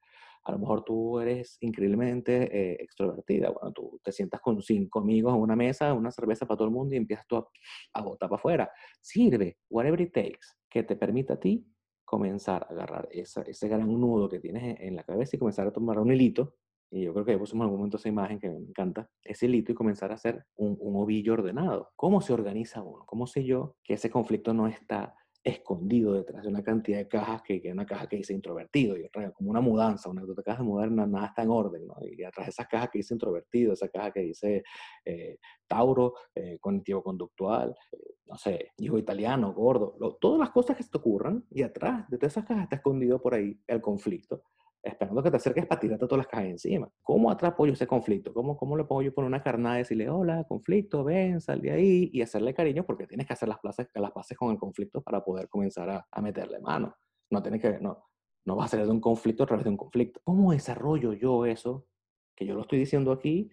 A 0.44 0.52
lo 0.52 0.58
mejor 0.58 0.84
tú 0.84 1.20
eres 1.20 1.58
increíblemente 1.60 2.44
eh, 2.44 2.76
extrovertida. 2.80 3.50
Bueno, 3.50 3.72
tú 3.72 4.00
te 4.02 4.12
sientas 4.12 4.40
con 4.40 4.60
cinco 4.62 5.00
amigos 5.00 5.34
en 5.34 5.40
una 5.40 5.56
mesa, 5.56 5.92
una 5.94 6.10
cerveza 6.10 6.46
para 6.46 6.58
todo 6.58 6.68
el 6.68 6.74
mundo 6.74 6.94
y 6.94 6.98
empiezas 6.98 7.26
tú 7.26 7.36
a, 7.36 7.48
a 7.94 8.02
botar 8.02 8.28
para 8.28 8.38
afuera. 8.38 8.70
Sirve, 9.00 9.58
whatever 9.68 10.00
it 10.00 10.12
takes, 10.12 10.46
que 10.70 10.82
te 10.82 10.96
permita 10.96 11.34
a 11.34 11.40
ti 11.40 11.66
comenzar 12.04 12.66
a 12.68 12.72
agarrar 12.72 13.08
esa, 13.10 13.42
ese 13.42 13.68
gran 13.68 13.86
nudo 13.86 14.28
que 14.28 14.40
tienes 14.40 14.80
en 14.80 14.96
la 14.96 15.04
cabeza 15.04 15.36
y 15.36 15.38
comenzar 15.38 15.66
a 15.66 15.72
tomar 15.72 15.98
un 15.98 16.10
hilito, 16.10 16.54
y 16.90 17.02
yo 17.02 17.12
creo 17.12 17.26
que 17.26 17.36
pusimos 17.36 17.64
en 17.64 17.66
algún 17.66 17.80
momento 17.80 17.98
esa 17.98 18.08
imagen 18.08 18.38
que 18.38 18.48
me 18.48 18.56
encanta, 18.56 19.10
ese 19.22 19.44
hilito 19.44 19.72
y 19.72 19.74
comenzar 19.74 20.10
a 20.10 20.14
hacer 20.14 20.46
un, 20.56 20.74
un 20.80 20.96
ovillo 20.96 21.34
ordenado. 21.34 21.90
¿Cómo 21.96 22.22
se 22.22 22.32
organiza 22.32 22.82
uno? 22.82 23.04
¿Cómo 23.04 23.26
sé 23.26 23.44
yo 23.44 23.76
que 23.84 23.92
ese 23.94 24.08
conflicto 24.10 24.54
no 24.54 24.66
está 24.68 25.14
escondido 25.48 26.14
detrás 26.14 26.42
de 26.42 26.48
una 26.48 26.62
cantidad 26.62 26.98
de 26.98 27.08
cajas 27.08 27.42
que, 27.42 27.60
que 27.60 27.72
una 27.72 27.86
caja 27.86 28.06
que 28.06 28.16
dice 28.16 28.32
introvertido 28.32 28.96
y 28.96 29.04
otra 29.04 29.30
como 29.32 29.50
una 29.50 29.60
mudanza, 29.60 30.08
una 30.08 30.22
de 30.22 30.62
mudar, 30.62 30.90
nada 30.90 31.26
está 31.26 31.42
en 31.42 31.50
orden, 31.50 31.86
¿no? 31.86 31.94
Y 32.02 32.22
atrás 32.24 32.46
de 32.46 32.50
esa 32.50 32.64
caja 32.66 32.88
que 32.88 32.98
dice 32.98 33.14
introvertido, 33.14 33.72
esa 33.72 33.88
caja 33.88 34.12
que 34.12 34.20
dice 34.20 34.62
eh, 35.04 35.38
Tauro, 35.66 36.14
eh, 36.34 36.58
cognitivo-conductual, 36.60 37.74
eh, 37.92 38.14
no 38.26 38.36
sé, 38.36 38.72
hijo 38.78 38.98
italiano, 38.98 39.52
gordo, 39.52 39.96
todas 40.20 40.38
las 40.38 40.50
cosas 40.50 40.76
que 40.76 40.82
se 40.82 40.90
te 40.90 40.98
ocurran 40.98 41.44
y 41.50 41.62
atrás 41.62 42.08
de 42.08 42.18
todas 42.18 42.32
esas 42.32 42.44
cajas 42.44 42.64
está 42.64 42.76
escondido 42.76 43.20
por 43.20 43.34
ahí 43.34 43.58
el 43.66 43.80
conflicto 43.80 44.42
esperando 44.82 45.22
que 45.22 45.30
te 45.30 45.36
acerques 45.36 45.66
para 45.66 45.80
tirarte 45.80 46.06
todas 46.06 46.18
las 46.18 46.26
cajas 46.28 46.46
encima. 46.46 46.88
¿Cómo 47.02 47.30
atrapo 47.30 47.66
yo 47.66 47.72
ese 47.72 47.86
conflicto? 47.86 48.32
¿Cómo, 48.32 48.56
cómo 48.56 48.76
le 48.76 48.84
pongo 48.84 49.02
yo 49.02 49.12
poner 49.12 49.28
una 49.28 49.42
carnada 49.42 49.76
y 49.76 49.78
decirle, 49.78 50.08
hola, 50.08 50.44
conflicto, 50.44 51.04
ven, 51.04 51.40
sal 51.40 51.60
de 51.60 51.72
ahí 51.72 52.10
y 52.12 52.22
hacerle 52.22 52.54
cariño? 52.54 52.84
Porque 52.84 53.06
tienes 53.06 53.26
que 53.26 53.32
hacer 53.32 53.48
las, 53.48 53.58
plazas, 53.58 53.88
las 53.94 54.12
pases 54.12 54.36
con 54.36 54.50
el 54.52 54.58
conflicto 54.58 55.02
para 55.02 55.24
poder 55.24 55.48
comenzar 55.48 55.90
a, 55.90 56.06
a 56.10 56.22
meterle 56.22 56.60
mano. 56.60 56.94
No 57.30 57.42
tienes 57.42 57.60
que, 57.60 57.78
no, 57.80 58.08
no 58.44 58.56
vas 58.56 58.66
a 58.66 58.68
salir 58.70 58.86
de 58.86 58.92
un 58.92 59.00
conflicto 59.00 59.42
a 59.42 59.46
través 59.46 59.64
de 59.64 59.70
un 59.70 59.76
conflicto. 59.76 60.20
¿Cómo 60.24 60.52
desarrollo 60.52 61.12
yo 61.12 61.44
eso? 61.44 61.86
Que 62.34 62.46
yo 62.46 62.54
lo 62.54 62.62
estoy 62.62 62.78
diciendo 62.78 63.12
aquí 63.12 63.50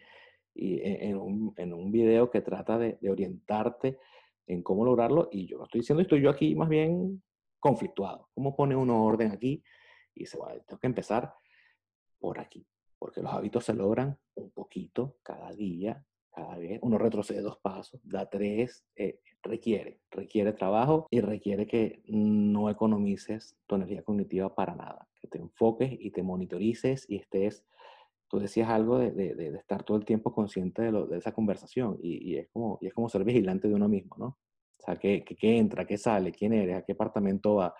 y 0.53 0.79
en, 0.82 1.17
un, 1.17 1.53
en 1.58 1.74
un 1.74 1.91
video 1.91 2.32
que 2.32 2.39
trata 2.41 2.77
de, 2.77 2.98
de 3.01 3.10
orientarte 3.10 4.00
en 4.48 4.63
cómo 4.63 4.86
lograrlo 4.86 5.27
y 5.32 5.48
yo 5.48 5.58
lo 5.58 5.65
estoy 5.65 5.82
diciendo 5.82 6.01
y 6.01 6.03
estoy 6.03 6.22
yo 6.22 6.29
aquí 6.29 6.55
más 6.55 6.70
bien 6.70 7.22
conflictuado. 7.60 8.29
¿Cómo 8.34 8.55
pone 8.55 8.75
uno 8.75 9.03
orden 9.03 9.32
aquí? 9.32 9.63
Y 10.15 10.22
dice, 10.22 10.38
bueno, 10.38 10.62
tengo 10.65 10.79
que 10.79 10.88
empezar 10.88 11.34
por 12.19 12.39
aquí, 12.39 12.65
porque 12.98 13.22
los 13.22 13.31
hábitos 13.34 13.65
se 13.65 13.74
logran 13.74 14.17
un 14.36 14.50
poquito 14.51 15.17
cada 15.22 15.51
día, 15.53 16.03
cada 16.34 16.57
vez. 16.57 16.79
Uno 16.81 16.98
retrocede 16.98 17.41
dos 17.41 17.57
pasos, 17.57 18.00
da 18.03 18.29
tres, 18.29 18.86
eh, 18.95 19.19
requiere, 19.43 20.00
requiere 20.12 20.53
trabajo 20.53 21.07
y 21.12 21.22
requiere 21.22 21.67
que 21.67 22.01
no 22.07 22.69
economices 22.69 23.57
tu 23.67 23.75
energía 23.75 24.03
cognitiva 24.03 24.55
para 24.55 24.75
nada, 24.75 25.07
que 25.22 25.27
te 25.27 25.38
enfoques 25.38 25.91
y 26.00 26.12
te 26.12 26.24
monitorices 26.24 27.05
y 27.10 27.17
estés, 27.17 27.65
tú 28.27 28.39
decías 28.39 28.69
algo 28.69 28.98
de, 28.98 29.12
de, 29.12 29.36
de 29.36 29.57
estar 29.57 29.84
todo 29.84 29.98
el 29.98 30.05
tiempo 30.05 30.34
consciente 30.34 30.81
de, 30.81 30.91
lo, 30.91 31.05
de 31.05 31.17
esa 31.17 31.31
conversación 31.31 31.98
y, 32.01 32.31
y, 32.31 32.38
es 32.38 32.50
como, 32.50 32.79
y 32.81 32.88
es 32.88 32.93
como 32.93 33.07
ser 33.10 33.24
vigilante 33.24 33.67
de 33.67 33.75
uno 33.75 33.88
mismo, 33.88 34.15
¿no? 34.17 34.25
O 34.25 34.84
sea, 34.86 34.98
¿qué, 34.98 35.24
qué, 35.24 35.36
qué 35.36 35.57
entra, 35.57 35.86
qué 35.86 35.98
sale, 35.98 36.31
quién 36.31 36.53
eres, 36.53 36.77
a 36.77 36.81
qué 36.84 36.93
apartamento 36.93 37.55
va? 37.55 37.74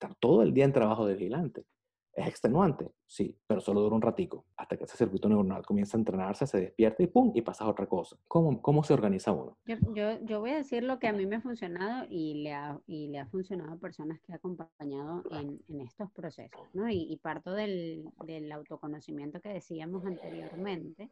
Estar 0.00 0.14
todo 0.16 0.42
el 0.42 0.54
día 0.54 0.64
en 0.64 0.72
trabajo 0.72 1.06
de 1.06 1.14
vigilante. 1.14 1.64
¿Es 2.12 2.26
extenuante? 2.26 2.90
Sí, 3.06 3.36
pero 3.46 3.60
solo 3.60 3.82
dura 3.82 3.94
un 3.94 4.02
ratico, 4.02 4.46
hasta 4.56 4.76
que 4.76 4.84
ese 4.84 4.96
circuito 4.96 5.28
neuronal 5.28 5.64
comienza 5.64 5.96
a 5.96 6.00
entrenarse, 6.00 6.46
se 6.46 6.60
despierta 6.60 7.02
y 7.02 7.06
¡pum! 7.06 7.30
y 7.34 7.42
pasa 7.42 7.64
a 7.64 7.68
otra 7.68 7.86
cosa. 7.86 8.16
¿Cómo, 8.26 8.60
cómo 8.60 8.82
se 8.82 8.94
organiza 8.94 9.30
uno? 9.30 9.56
Yo, 9.64 9.76
yo, 9.94 10.18
yo, 10.24 10.40
voy 10.40 10.50
a 10.50 10.56
decir 10.56 10.82
lo 10.82 10.98
que 10.98 11.06
a 11.06 11.12
mí 11.12 11.24
me 11.26 11.36
ha 11.36 11.40
funcionado 11.40 12.06
y 12.10 12.42
le 12.42 12.52
ha, 12.52 12.80
y 12.86 13.08
le 13.08 13.18
ha 13.20 13.26
funcionado 13.26 13.74
a 13.74 13.78
personas 13.78 14.20
que 14.20 14.32
he 14.32 14.34
acompañado 14.34 15.22
en, 15.30 15.60
en 15.68 15.80
estos 15.82 16.10
procesos, 16.12 16.60
¿no? 16.72 16.88
Y, 16.88 17.06
y 17.10 17.16
parto 17.18 17.52
del, 17.52 18.04
del 18.24 18.50
autoconocimiento 18.50 19.40
que 19.40 19.50
decíamos 19.50 20.04
anteriormente. 20.04 21.10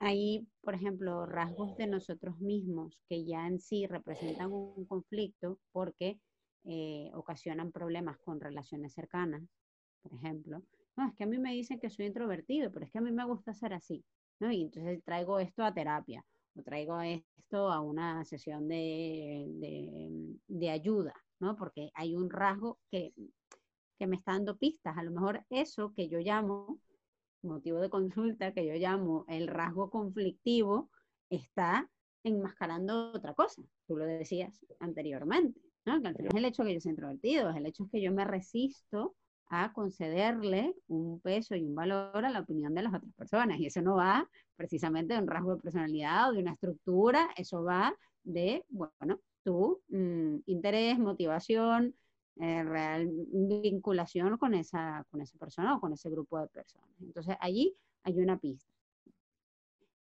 Hay, 0.00 0.48
por 0.62 0.74
ejemplo, 0.74 1.26
rasgos 1.26 1.76
de 1.76 1.86
nosotros 1.86 2.40
mismos 2.40 2.98
que 3.08 3.24
ya 3.24 3.46
en 3.46 3.60
sí 3.60 3.86
representan 3.86 4.52
un 4.52 4.84
conflicto 4.86 5.58
porque 5.70 6.18
eh, 6.64 7.10
ocasionan 7.14 7.72
problemas 7.72 8.18
con 8.18 8.40
relaciones 8.40 8.92
cercanas, 8.94 9.42
por 10.02 10.14
ejemplo. 10.14 10.62
No, 10.96 11.08
es 11.08 11.14
que 11.14 11.24
a 11.24 11.26
mí 11.26 11.38
me 11.38 11.52
dicen 11.52 11.80
que 11.80 11.90
soy 11.90 12.06
introvertido, 12.06 12.70
pero 12.72 12.86
es 12.86 12.92
que 12.92 12.98
a 12.98 13.02
mí 13.02 13.10
me 13.10 13.24
gusta 13.24 13.52
ser 13.52 13.74
así, 13.74 14.04
¿no? 14.40 14.52
Y 14.52 14.62
entonces 14.62 15.02
traigo 15.04 15.38
esto 15.40 15.64
a 15.64 15.74
terapia, 15.74 16.24
o 16.54 16.62
traigo 16.62 17.00
esto 17.00 17.70
a 17.70 17.80
una 17.80 18.24
sesión 18.24 18.68
de, 18.68 19.44
de, 19.48 20.36
de 20.46 20.70
ayuda, 20.70 21.14
¿no? 21.40 21.56
Porque 21.56 21.90
hay 21.94 22.14
un 22.14 22.30
rasgo 22.30 22.78
que, 22.90 23.12
que 23.98 24.06
me 24.06 24.16
está 24.16 24.32
dando 24.32 24.56
pistas. 24.56 24.96
A 24.96 25.02
lo 25.02 25.10
mejor 25.10 25.44
eso 25.50 25.92
que 25.94 26.08
yo 26.08 26.18
llamo, 26.20 26.80
motivo 27.42 27.80
de 27.80 27.90
consulta, 27.90 28.52
que 28.52 28.66
yo 28.66 28.74
llamo 28.74 29.24
el 29.28 29.48
rasgo 29.48 29.90
conflictivo, 29.90 30.90
está 31.28 31.90
enmascarando 32.22 33.12
otra 33.12 33.34
cosa. 33.34 33.62
Tú 33.86 33.96
lo 33.96 34.06
decías 34.06 34.64
anteriormente. 34.80 35.60
¿No? 35.86 36.00
Que 36.02 36.08
es 36.08 36.34
el 36.34 36.44
hecho 36.44 36.64
que 36.64 36.74
yo 36.74 36.80
soy 36.80 36.90
introvertido, 36.90 37.50
es 37.50 37.56
el 37.56 37.66
hecho 37.66 37.88
que 37.90 38.02
yo 38.02 38.12
me 38.12 38.24
resisto 38.24 39.14
a 39.48 39.72
concederle 39.72 40.74
un 40.88 41.20
peso 41.20 41.54
y 41.54 41.64
un 41.64 41.74
valor 41.74 42.24
a 42.24 42.30
la 42.30 42.40
opinión 42.40 42.74
de 42.74 42.82
las 42.82 42.94
otras 42.94 43.12
personas. 43.14 43.60
Y 43.60 43.66
eso 43.66 43.82
no 43.82 43.96
va 43.96 44.28
precisamente 44.56 45.14
de 45.14 45.20
un 45.20 45.26
rasgo 45.26 45.56
de 45.56 45.62
personalidad 45.62 46.30
o 46.30 46.32
de 46.32 46.40
una 46.40 46.52
estructura, 46.52 47.28
eso 47.36 47.62
va 47.62 47.94
de, 48.22 48.64
bueno, 48.68 49.20
tu 49.42 49.80
mmm, 49.88 50.38
interés, 50.46 50.98
motivación, 50.98 51.94
eh, 52.36 52.64
real 52.64 53.08
vinculación 53.10 54.36
con 54.38 54.54
esa, 54.54 55.06
con 55.10 55.20
esa 55.20 55.38
persona 55.38 55.76
o 55.76 55.80
con 55.80 55.92
ese 55.92 56.10
grupo 56.10 56.40
de 56.40 56.48
personas. 56.48 56.88
Entonces 57.00 57.36
allí 57.40 57.76
hay 58.02 58.18
una 58.18 58.38
pista. 58.38 58.72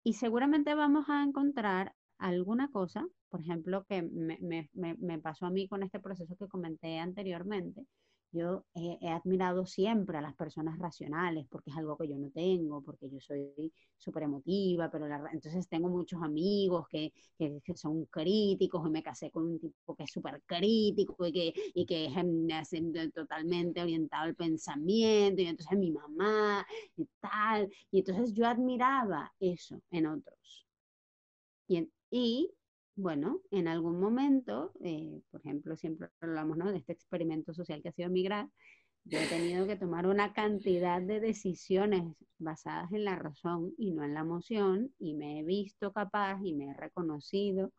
Y 0.03 0.15
seguramente 0.15 0.75
vamos 0.75 1.09
a 1.09 1.23
encontrar 1.23 1.95
alguna 2.19 2.71
cosa, 2.71 3.07
por 3.29 3.41
ejemplo, 3.41 3.85
que 3.85 4.03
me, 4.03 4.39
me, 4.41 4.69
me, 4.75 5.19
pasó 5.19 5.47
a 5.47 5.51
mí 5.51 5.69
con 5.69 5.83
este 5.83 6.01
proceso 6.01 6.37
que 6.37 6.49
comenté 6.49 6.99
anteriormente, 6.99 7.87
yo 8.33 8.65
he, 8.75 8.99
he, 9.01 9.09
admirado 9.09 9.67
siempre 9.67 10.19
a 10.19 10.21
las 10.21 10.35
personas 10.35 10.79
racionales 10.79 11.47
porque 11.49 11.71
es 11.71 11.77
algo 11.77 11.97
que 11.97 12.09
yo 12.09 12.19
no 12.19 12.31
tengo, 12.31 12.83
porque 12.83 13.09
yo 13.09 13.21
soy 13.21 13.73
súper 13.97 14.25
emotiva, 14.25 14.91
pero 14.91 15.07
la, 15.09 15.23
entonces 15.33 15.69
tengo 15.69 15.89
muchos 15.89 16.23
amigos 16.23 16.87
que, 16.89 17.13
que, 17.39 17.61
que, 17.65 17.77
son 17.77 18.05
críticos 18.07 18.87
y 18.87 18.91
me 18.91 19.03
casé 19.03 19.31
con 19.31 19.45
un 19.45 19.61
tipo 19.61 19.95
que 19.95 20.05
es 20.05 20.11
súper 20.11 20.43
crítico 20.45 21.27
y 21.27 21.33
que, 21.33 21.55
y 21.75 21.87
que 21.87 22.07
es 22.07 23.13
totalmente 23.15 23.83
orientado 23.83 24.25
al 24.25 24.35
pensamiento 24.35 25.43
y 25.43 25.47
entonces 25.47 25.79
mi 25.79 25.91
mamá 25.93 26.67
y 26.97 27.07
tal. 27.21 27.71
Y 27.91 28.01
entonces 28.01 28.35
yo 28.35 28.47
admiraba 28.47 29.33
eso 29.41 29.81
en 29.91 30.07
otros. 30.07 30.67
Y, 31.69 31.89
y 32.11 32.53
bueno, 32.97 33.41
en 33.51 33.69
algún 33.69 34.01
momento, 34.01 34.73
eh, 34.83 35.21
por 35.31 35.41
ejemplo, 35.43 35.77
siempre 35.77 36.09
hablamos 36.21 36.57
¿no? 36.57 36.73
de 36.73 36.79
este 36.79 36.93
experimento 36.93 37.53
social 37.53 37.83
que 37.83 37.91
ha 37.91 37.93
sido 37.93 38.09
migrar, 38.11 38.49
yo 39.05 39.19
he 39.21 39.27
tenido 39.29 39.67
que 39.67 39.77
tomar 39.77 40.07
una 40.07 40.33
cantidad 40.33 41.01
de 41.01 41.21
decisiones 41.21 42.03
basadas 42.39 42.91
en 42.93 43.05
la 43.05 43.17
razón 43.17 43.73
y 43.79 43.93
no 43.93 44.03
en 44.03 44.15
la 44.15 44.21
emoción, 44.21 44.93
y 44.99 45.15
me 45.15 45.41
he 45.41 45.45
visto 45.45 45.93
capaz 45.93 46.41
y 46.43 46.55
me 46.55 46.71
he 46.71 46.75
reconocido 46.75 47.73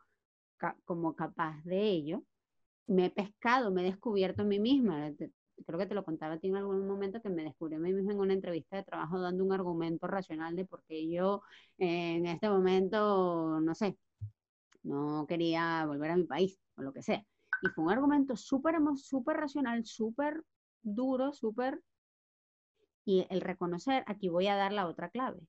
como 0.85 1.15
capaz 1.15 1.61
de 1.65 1.81
ello. 1.89 2.23
Me 2.87 3.07
he 3.07 3.09
pescado, 3.11 3.71
me 3.71 3.81
he 3.81 3.85
descubierto 3.85 4.43
a 4.43 4.45
mí 4.45 4.59
misma. 4.59 5.11
Creo 5.65 5.79
que 5.79 5.87
te 5.87 5.95
lo 5.95 6.05
contaba 6.05 6.35
a 6.35 6.39
ti 6.39 6.47
en 6.47 6.57
algún 6.57 6.87
momento 6.87 7.21
que 7.21 7.29
me 7.29 7.43
descubrí 7.43 7.75
a 7.75 7.79
mí 7.79 7.93
misma 7.93 8.13
en 8.13 8.19
una 8.19 8.33
entrevista 8.33 8.77
de 8.77 8.83
trabajo 8.83 9.19
dando 9.19 9.43
un 9.43 9.53
argumento 9.53 10.07
racional 10.07 10.55
de 10.55 10.65
por 10.65 10.83
qué 10.87 11.09
yo 11.09 11.41
eh, 11.79 12.15
en 12.17 12.25
este 12.27 12.49
momento, 12.49 13.59
no 13.61 13.75
sé, 13.75 13.97
no 14.87 15.25
quería 15.27 15.85
volver 15.85 16.11
a 16.11 16.17
mi 16.17 16.23
país 16.23 16.59
o 16.77 16.81
lo 16.81 16.93
que 16.93 17.01
sea. 17.01 17.23
Y 17.61 17.67
fue 17.69 17.85
un 17.85 17.91
argumento 17.91 18.35
súper 18.35 18.75
súper 18.95 19.37
racional, 19.37 19.85
súper 19.85 20.43
duro, 20.81 21.33
súper... 21.33 21.81
Y 23.05 23.25
el 23.29 23.41
reconocer, 23.41 24.03
aquí 24.07 24.29
voy 24.29 24.47
a 24.47 24.55
dar 24.55 24.73
la 24.73 24.87
otra 24.87 25.09
clave. 25.09 25.39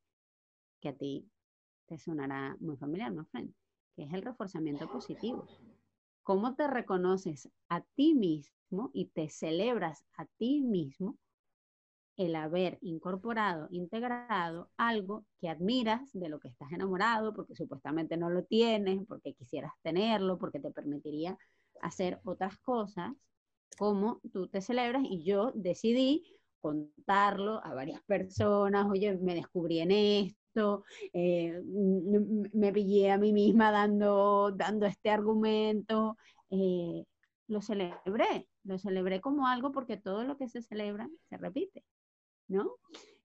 que 0.81 0.91
a 0.91 0.97
ti 0.97 1.29
te 1.87 1.99
sonará 1.99 2.57
muy 2.61 2.77
familiar, 2.77 3.13
¿no, 3.13 3.25
friend? 3.27 3.53
Que 3.97 4.05
es 4.05 4.13
el 4.13 4.23
reforzamiento 4.23 4.91
positivo. 4.91 5.47
¿Cómo 6.23 6.55
te 6.55 6.69
reconoces 6.69 7.51
a 7.69 7.81
ti 7.97 8.15
mismo 8.15 8.91
y 8.93 9.07
te 9.07 9.29
celebras 9.29 10.05
a 10.17 10.27
ti 10.37 10.61
mismo 10.61 11.19
el 12.19 12.35
haber 12.35 12.79
incorporado, 12.83 13.69
integrado 13.71 14.71
algo 14.77 15.25
que 15.41 15.49
admiras, 15.49 16.11
de 16.13 16.29
lo 16.29 16.41
que 16.41 16.49
estás 16.49 16.73
enamorado, 16.73 17.33
porque 17.33 17.55
supuestamente 17.55 18.17
no 18.17 18.29
lo 18.29 18.43
tienes, 18.45 19.07
porque 19.07 19.35
quisieras 19.35 19.73
tenerlo, 19.83 20.37
porque 20.37 20.59
te 20.59 20.73
permitiría 20.73 21.39
hacer 21.81 22.21
otras 22.25 22.59
cosas, 22.59 23.13
como 23.79 24.21
tú 24.33 24.49
te 24.49 24.61
celebras 24.61 25.05
y 25.09 25.23
yo 25.23 25.53
decidí 25.55 26.25
contarlo 26.61 27.65
a 27.65 27.73
varias 27.73 28.03
personas, 28.03 28.89
oye, 28.91 29.17
me 29.19 29.37
descubrí 29.37 29.79
en 29.79 29.93
esto, 29.93 30.83
eh, 31.13 31.63
me 32.53 32.73
pillé 32.73 33.13
a 33.13 33.19
mí 33.19 33.33
misma 33.33 33.71
dando, 33.71 34.51
dando 34.51 34.87
este 34.87 35.11
argumento, 35.11 36.17
eh, 36.51 37.05
lo 37.47 37.63
celebré, 37.63 38.49
lo 38.65 38.77
celebré 38.77 39.21
como 39.21 39.47
algo 39.47 39.71
porque 39.71 39.97
todo 39.97 40.25
lo 40.25 40.37
que 40.37 40.49
se 40.49 40.63
celebra 40.63 41.09
se 41.29 41.37
repite. 41.37 41.85
¿No? 42.49 42.73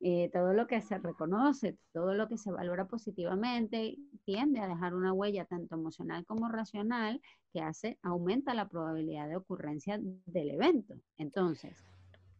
Eh, 0.06 0.30
todo 0.34 0.54
lo 0.54 0.68
que 0.68 0.82
se 0.82 0.98
reconoce, 0.98 1.78
todo 1.94 2.14
lo 2.14 2.28
que 2.28 2.38
se 2.38 2.52
valora 2.52 2.88
positivamente, 2.88 3.98
tiende 4.26 4.60
a 4.60 4.68
dejar 4.68 4.94
una 4.96 5.14
huella 5.14 5.46
tanto 5.46 5.76
emocional 5.76 6.26
como 6.26 6.50
racional 6.50 7.22
que 7.54 7.62
hace, 7.62 7.98
aumenta 8.02 8.54
la 8.54 8.68
probabilidad 8.68 9.30
de 9.30 9.38
ocurrencia 9.38 10.00
del 10.02 10.52
evento. 10.52 10.96
Entonces, 11.18 11.78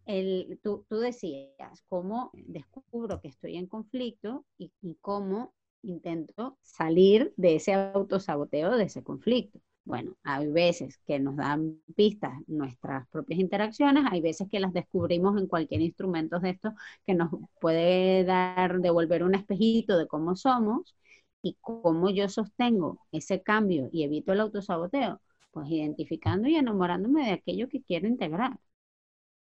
el, 0.06 0.60
tú, 0.62 0.86
tú 0.90 0.98
decías, 0.98 1.82
¿cómo 1.88 2.32
descubro 2.34 3.22
que 3.22 3.30
estoy 3.30 3.56
en 3.56 3.68
conflicto 3.68 4.46
y, 4.58 4.74
y 4.82 4.96
cómo 4.96 5.54
intento 5.84 6.58
salir 6.62 7.34
de 7.38 7.56
ese 7.56 7.74
autosaboteo, 7.74 8.76
de 8.76 8.84
ese 8.84 9.04
conflicto? 9.04 9.60
Bueno, 9.86 10.16
hay 10.24 10.48
veces 10.48 10.98
que 11.06 11.20
nos 11.20 11.36
dan 11.36 11.82
pistas 11.96 12.32
nuestras 12.48 13.08
propias 13.10 13.40
interacciones, 13.40 14.06
hay 14.10 14.22
veces 14.22 14.48
que 14.50 14.60
las 14.62 14.72
descubrimos 14.74 15.38
en 15.38 15.48
cualquier 15.48 15.82
instrumento 15.82 16.40
de 16.40 16.52
esto 16.52 16.74
que 17.06 17.14
nos 17.14 17.30
puede 17.60 18.24
dar, 18.24 18.80
devolver 18.80 19.24
un 19.24 19.36
espejito 19.36 19.98
de 19.98 20.08
cómo 20.08 20.36
somos 20.38 20.96
y 21.42 21.58
cómo 21.62 22.10
yo 22.10 22.30
sostengo 22.30 23.00
ese 23.12 23.42
cambio 23.44 23.90
y 23.92 24.04
evito 24.04 24.32
el 24.32 24.40
autosaboteo, 24.42 25.22
pues 25.52 25.70
identificando 25.70 26.48
y 26.48 26.56
enamorándome 26.56 27.26
de 27.26 27.32
aquello 27.34 27.68
que 27.68 27.82
quiero 27.84 28.08
integrar 28.08 28.58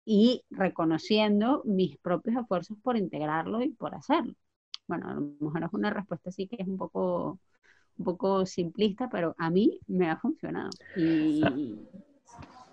y 0.05 0.43
reconociendo 0.49 1.61
mis 1.65 1.97
propios 1.97 2.35
esfuerzos 2.37 2.77
por 2.83 2.97
integrarlo 2.97 3.61
y 3.61 3.69
por 3.69 3.95
hacerlo. 3.95 4.33
Bueno, 4.87 5.09
a 5.09 5.13
lo 5.15 5.21
mejor 5.39 5.63
es 5.63 5.73
una 5.73 5.89
respuesta 5.91 6.29
así 6.29 6.47
que 6.47 6.57
es 6.61 6.67
un 6.67 6.77
poco 6.77 7.39
un 7.97 8.05
poco 8.05 8.45
simplista, 8.45 9.09
pero 9.09 9.35
a 9.37 9.49
mí 9.49 9.79
me 9.87 10.09
ha 10.09 10.17
funcionado. 10.17 10.69
Y, 10.95 11.41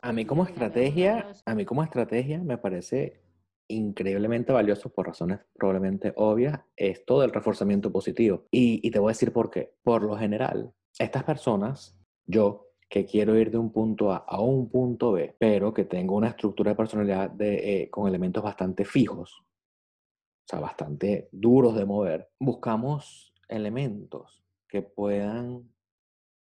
a 0.03 0.13
mí 0.13 0.25
como 0.25 0.45
estrategia, 0.45 1.33
a 1.45 1.55
mí 1.55 1.65
como 1.65 1.83
estrategia 1.83 2.43
me 2.43 2.59
parece 2.59 3.21
increíblemente 3.69 4.53
valioso 4.53 4.89
por 4.89 5.07
razones 5.07 5.39
probablemente 5.55 6.13
obvias 6.17 6.61
esto 6.77 7.21
del 7.21 7.33
reforzamiento 7.33 7.93
positivo. 7.93 8.47
Y, 8.51 8.87
y, 8.87 8.91
te 8.91 8.99
voy 8.99 9.11
a 9.11 9.15
decir 9.15 9.33
por 9.33 9.51
qué. 9.51 9.75
Por 9.83 10.03
lo 10.03 10.17
general, 10.17 10.73
estas 10.99 11.25
personas, 11.25 11.97
yo 12.27 12.71
que 12.91 13.07
quiero 13.07 13.39
ir 13.39 13.53
de 13.53 13.59
un 13.59 13.73
punto 13.73 14.11
A 14.11 14.17
a 14.27 14.41
un 14.41 14.69
punto 14.69 15.13
B, 15.13 15.37
pero 15.39 15.73
que 15.73 15.85
tengo 15.85 16.17
una 16.17 16.29
estructura 16.29 16.73
de 16.73 16.77
personalidad 16.77 17.31
de, 17.31 17.83
eh, 17.83 17.91
con 17.91 18.09
elementos 18.09 18.43
bastante 18.43 18.85
fijos, 18.85 19.33
o 19.41 20.47
sea, 20.47 20.59
bastante 20.59 21.29
duros 21.31 21.77
de 21.77 21.87
mover, 21.87 22.29
buscamos 22.41 23.33
elementos 23.49 24.45
que 24.71 24.83
puedan 24.83 25.69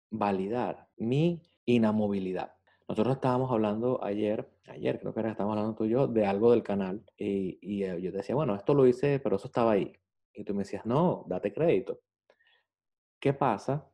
validar 0.10 0.88
mi 0.98 1.41
inamovilidad. 1.65 2.53
Nosotros 2.88 3.15
estábamos 3.15 3.51
hablando 3.51 4.04
ayer, 4.04 4.49
ayer 4.67 4.99
creo 4.99 5.13
que 5.13 5.19
era, 5.19 5.32
estábamos 5.32 5.58
hablando 5.58 5.75
tú 5.75 5.86
y 5.86 5.89
yo, 5.89 6.08
de 6.08 6.25
algo 6.25 6.51
del 6.51 6.63
canal 6.63 7.04
y, 7.17 7.58
y 7.62 7.84
eh, 7.84 7.99
yo 8.01 8.12
te 8.12 8.17
decía, 8.17 8.36
bueno, 8.36 8.56
esto 8.56 8.73
lo 8.73 8.86
hice, 8.86 9.19
pero 9.19 9.38
eso 9.38 9.47
estaba 9.47 9.71
ahí. 9.71 9.91
Y 10.34 10.43
tú 10.43 10.54
me 10.54 10.63
decías, 10.63 10.86
no, 10.86 11.25
date 11.28 11.51
crédito. 11.51 12.01
¿Qué 13.19 13.34
pasa 13.34 13.89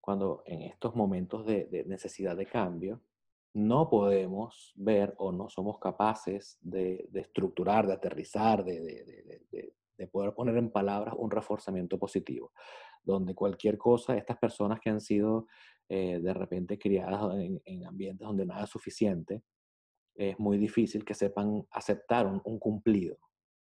cuando 0.00 0.42
en 0.46 0.62
estos 0.62 0.94
momentos 0.94 1.44
de, 1.44 1.64
de 1.64 1.84
necesidad 1.84 2.36
de 2.36 2.46
cambio 2.46 3.02
no 3.54 3.88
podemos 3.88 4.72
ver 4.76 5.14
o 5.16 5.32
no 5.32 5.48
somos 5.48 5.78
capaces 5.78 6.58
de, 6.60 7.08
de 7.10 7.20
estructurar, 7.20 7.86
de 7.86 7.94
aterrizar, 7.94 8.62
de, 8.62 8.80
de, 9.50 9.74
poder 10.12 10.34
poner 10.34 10.56
en 10.56 10.70
palabras 10.70 11.14
un 11.16 11.30
reforzamiento 11.30 11.98
positivo? 11.98 12.52
donde 13.06 13.34
cualquier 13.34 13.78
cosa, 13.78 14.16
estas 14.16 14.36
personas 14.36 14.80
que 14.80 14.90
han 14.90 15.00
sido 15.00 15.46
eh, 15.88 16.18
de 16.20 16.34
repente 16.34 16.78
criadas 16.78 17.22
en, 17.64 17.86
ambientes 17.86 18.26
donde 18.26 18.44
nada 18.44 18.64
es 18.64 18.70
suficiente, 18.70 19.42
es 20.16 20.38
muy 20.38 20.58
difícil 20.58 21.04
que 21.04 21.14
sepan 21.14 21.64
aceptar 21.70 22.26
un, 22.26 22.58
cumplido. 22.58 23.16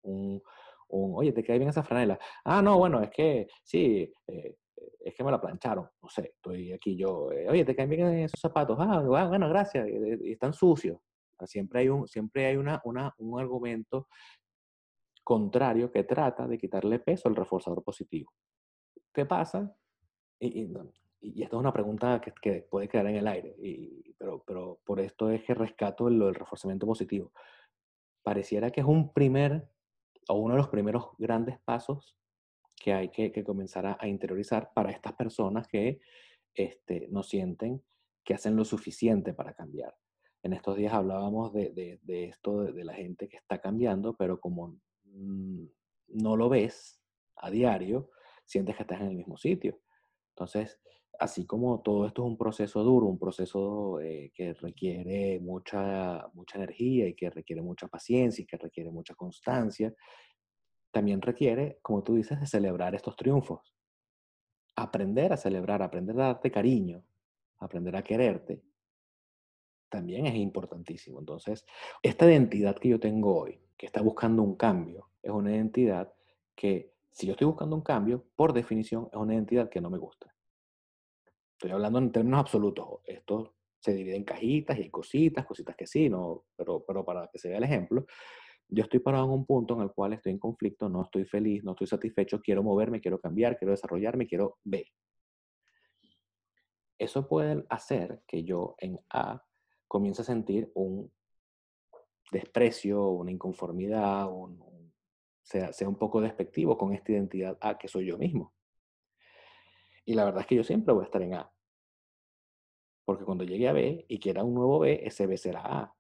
Un, 0.03 0.43
oye, 0.89 1.33
¿te 1.33 1.45
cae 1.45 1.59
bien 1.59 1.71
esa 1.71 1.85
franela? 1.85 2.19
Ah, 2.45 2.61
no, 2.61 2.79
bueno, 2.79 3.01
es 3.01 3.11
que 3.11 3.47
sí, 3.63 4.13
eh, 4.27 4.57
es 4.99 5.15
que 5.15 5.23
me 5.23 5.31
la 5.31 5.41
plancharon. 5.41 5.89
No 6.03 6.09
sé, 6.09 6.33
estoy 6.35 6.73
aquí 6.73 6.97
yo. 6.97 7.31
Eh, 7.31 7.49
oye, 7.49 7.65
¿te 7.65 7.77
caen 7.77 7.91
bien 7.91 8.07
esos 8.19 8.41
zapatos? 8.41 8.77
Ah, 8.81 9.03
bueno, 9.03 9.49
gracias. 9.49 9.87
Y, 9.89 10.33
están 10.33 10.53
sucios. 10.53 10.99
Siempre 11.45 11.81
hay, 11.81 11.89
un, 11.89 12.09
siempre 12.09 12.47
hay 12.47 12.57
una, 12.57 12.81
una, 12.83 13.15
un 13.19 13.39
argumento 13.39 14.09
contrario 15.29 15.93
que 15.93 16.05
trata 16.05 16.49
de 16.49 16.57
quitarle 16.57 17.01
peso 17.01 17.29
al 17.29 17.37
reforzador 17.37 17.85
positivo. 17.85 18.33
¿Qué 19.13 19.27
pasa? 19.27 19.77
Y, 20.41 20.73
y, 21.21 21.43
esto 21.43 21.57
es 21.57 21.61
una 21.61 21.71
pregunta 21.71 22.19
que, 22.19 22.33
que, 22.41 22.63
puede 22.63 22.89
quedar 22.89 23.09
en 23.09 23.17
el 23.17 23.29
aire, 23.29 23.55
y, 23.59 24.15
pero, 24.15 24.43
pero 24.47 24.81
por 24.87 25.01
esto 25.01 25.31
es 25.31 25.45
que 25.45 25.53
rescato 25.53 26.09
lo 26.09 26.27
del 26.27 26.35
reforzamiento 26.35 26.87
positivo. 26.87 27.31
Pareciera 28.23 28.71
que 28.71 28.81
es 28.81 28.87
un 28.87 29.13
primer 29.13 29.69
o 30.31 30.39
uno 30.39 30.55
de 30.55 30.61
los 30.61 30.69
primeros 30.69 31.11
grandes 31.19 31.59
pasos 31.61 32.17
que 32.83 32.95
hay 32.95 33.11
que, 33.11 33.31
que 33.31 33.45
comenzar 33.45 33.85
a, 33.85 33.99
a, 34.01 34.09
interiorizar 34.09 34.73
para 34.73 34.91
estas 34.91 35.13
personas 35.13 35.69
que 35.69 36.01
este, 36.55 37.07
no 37.11 37.23
sienten 37.23 37.83
que 38.25 38.33
hacen 38.33 38.57
lo 38.57 38.65
suficiente 38.65 39.35
para 39.35 39.53
cambiar. 39.53 39.95
En 40.43 40.55
estos 40.55 40.79
días 40.79 40.95
hablábamos 40.95 41.53
de, 41.53 41.69
de, 41.73 42.01
de 42.03 42.25
esto, 42.25 42.63
de, 42.63 42.73
de, 42.73 42.85
la 42.85 42.95
gente 42.95 43.29
que 43.29 43.37
está 43.37 43.61
cambiando, 43.61 44.17
pero 44.17 44.41
como 44.41 44.79
no 45.15 46.37
lo 46.37 46.49
ves 46.49 47.01
a 47.37 47.51
diario, 47.51 48.11
sientes 48.45 48.77
que 48.77 48.83
estás 48.83 49.01
en 49.01 49.09
el 49.09 49.17
mismo 49.17 49.37
sitio. 49.37 49.81
Entonces, 50.31 50.81
así 51.19 51.47
como 51.47 51.81
todo 51.81 52.07
esto 52.07 52.23
es 52.23 52.29
un 52.29 52.39
proceso 52.39 52.83
duro, 52.83 53.07
un 53.07 53.19
proceso 53.19 54.01
eh, 54.01 54.33
que 54.35 54.55
requiere 54.55 55.41
mucha, 55.41 56.27
mucha 56.33 56.59
energía 56.59 57.09
y 57.09 57.15
que 57.15 57.31
requiere 57.31 57.61
mucha 57.61 57.89
paciencia 57.89 58.43
y 58.43 58.47
que 58.47 58.57
requiere 58.57 58.91
mucha 58.91 59.15
constancia, 59.15 59.93
también 60.91 61.21
requiere, 61.21 61.79
como 61.83 62.03
tú 62.03 62.15
dices, 62.15 62.41
de 62.41 62.47
celebrar 62.47 62.95
estos 62.95 63.17
triunfos. 63.17 63.75
Aprender 64.77 65.33
a 65.33 65.37
celebrar, 65.37 65.83
aprender 65.83 66.19
a 66.21 66.29
darte 66.29 66.51
cariño, 66.51 67.03
aprender 67.59 67.97
a 67.97 68.03
quererte, 68.03 68.63
también 69.89 70.27
es 70.27 70.35
importantísimo. 70.35 71.19
Entonces, 71.19 71.65
esta 72.03 72.27
identidad 72.27 72.77
que 72.77 72.89
yo 72.89 73.01
tengo 73.01 73.41
hoy, 73.41 73.61
que 73.77 73.87
está 73.87 74.03
buscando 74.03 74.43
un 74.43 74.57
cambio, 74.57 75.11
es 75.23 75.31
una 75.31 75.55
identidad 75.55 76.13
que 76.55 76.93
si 77.11 77.27
yo 77.27 77.33
estoy 77.33 77.47
buscando 77.47 77.77
un 77.77 77.83
cambio, 77.83 78.25
por 78.37 78.53
definición, 78.53 79.09
es 79.13 79.19
una 79.19 79.35
identidad 79.35 79.69
que 79.69 79.81
no 79.81 79.91
me 79.91 79.99
gusta. 79.99 80.35
Estoy 81.53 81.73
hablando 81.73 81.99
en 81.99 82.13
términos 82.13 82.41
absolutos. 82.41 83.01
Esto 83.05 83.55
se 83.81 83.93
divide 83.93 84.17
en 84.17 84.25
cajitas 84.25 84.79
y 84.79 84.83
hay 84.83 84.91
cositas, 84.91 85.47
cositas 85.47 85.77
que 85.77 85.87
sí, 85.87 86.09
no, 86.09 86.45
pero, 86.57 86.85
pero 86.87 87.05
para 87.05 87.29
que 87.29 87.39
se 87.39 87.49
vea 87.49 87.59
el 87.59 87.65
ejemplo, 87.65 88.07
yo 88.69 88.83
estoy 88.83 89.01
parado 89.01 89.25
en 89.25 89.31
un 89.31 89.47
punto 89.47 89.75
en 89.75 89.83
el 89.83 89.93
cual 89.93 90.13
estoy 90.13 90.33
en 90.33 90.39
conflicto, 90.39 90.89
no 90.89 91.03
estoy 91.03 91.25
feliz, 91.25 91.65
no 91.65 91.73
estoy 91.73 91.87
satisfecho, 91.87 92.41
quiero 92.41 92.63
moverme, 92.63 93.01
quiero 93.01 93.19
cambiar, 93.19 93.57
quiero 93.57 93.73
desarrollarme, 93.73 94.27
quiero 94.27 94.59
B. 94.65 94.87
Eso 96.99 97.27
puede 97.29 97.65
hacer 97.71 98.23
que 98.27 98.45
yo 98.45 98.75
en 98.79 98.99
A 99.11 99.43
comience 99.89 100.23
a 100.23 100.25
sentir 100.25 100.71
un 100.75 101.11
desprecio, 102.31 103.09
una 103.09 103.31
inconformidad, 103.31 104.31
un, 104.31 104.93
sea, 105.43 105.73
sea 105.73 105.89
un 105.89 105.97
poco 105.97 106.21
despectivo 106.21 106.77
con 106.77 106.93
esta 106.93 107.13
identidad 107.13 107.57
A 107.61 107.79
que 107.79 107.89
soy 107.89 108.07
yo 108.07 108.19
mismo. 108.19 108.55
Y 110.05 110.15
la 110.15 110.25
verdad 110.25 110.43
es 110.43 110.47
que 110.47 110.57
yo 110.57 110.65
siempre 110.65 110.95
voy 110.95 111.03
a 111.03 111.07
estar 111.07 111.23
en 111.23 111.35
A. 111.35 111.51
Porque 113.05 113.25
cuando 113.25 113.45
llegue 113.45 113.69
a 113.69 113.73
B 113.73 114.05
y 114.09 114.19
quiera 114.19 114.45
un 114.45 114.55
nuevo 114.55 114.79
B, 114.79 115.01
ese 115.05 115.27
B 115.27 115.37
será 115.37 115.63
A. 115.65 115.95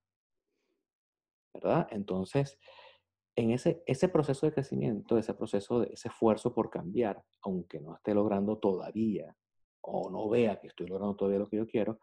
¿Verdad? 1.55 1.88
Entonces, 1.90 2.59
en 3.37 3.51
ese, 3.51 3.83
ese 3.87 4.09
proceso 4.09 4.46
de 4.46 4.53
crecimiento, 4.53 5.16
ese 5.16 5.33
proceso 5.33 5.81
de 5.81 5.90
ese 5.92 6.09
esfuerzo 6.09 6.55
por 6.55 6.70
cambiar, 6.70 7.24
aunque 7.42 7.81
no 7.81 7.94
esté 7.94 8.12
logrando 8.12 8.59
todavía 8.59 9.35
o 9.81 10.11
no 10.11 10.29
vea 10.29 10.61
que 10.61 10.66
estoy 10.66 10.87
logrando 10.87 11.16
todavía 11.16 11.38
lo 11.38 11.48
que 11.48 11.57
yo 11.57 11.66
quiero, 11.66 11.98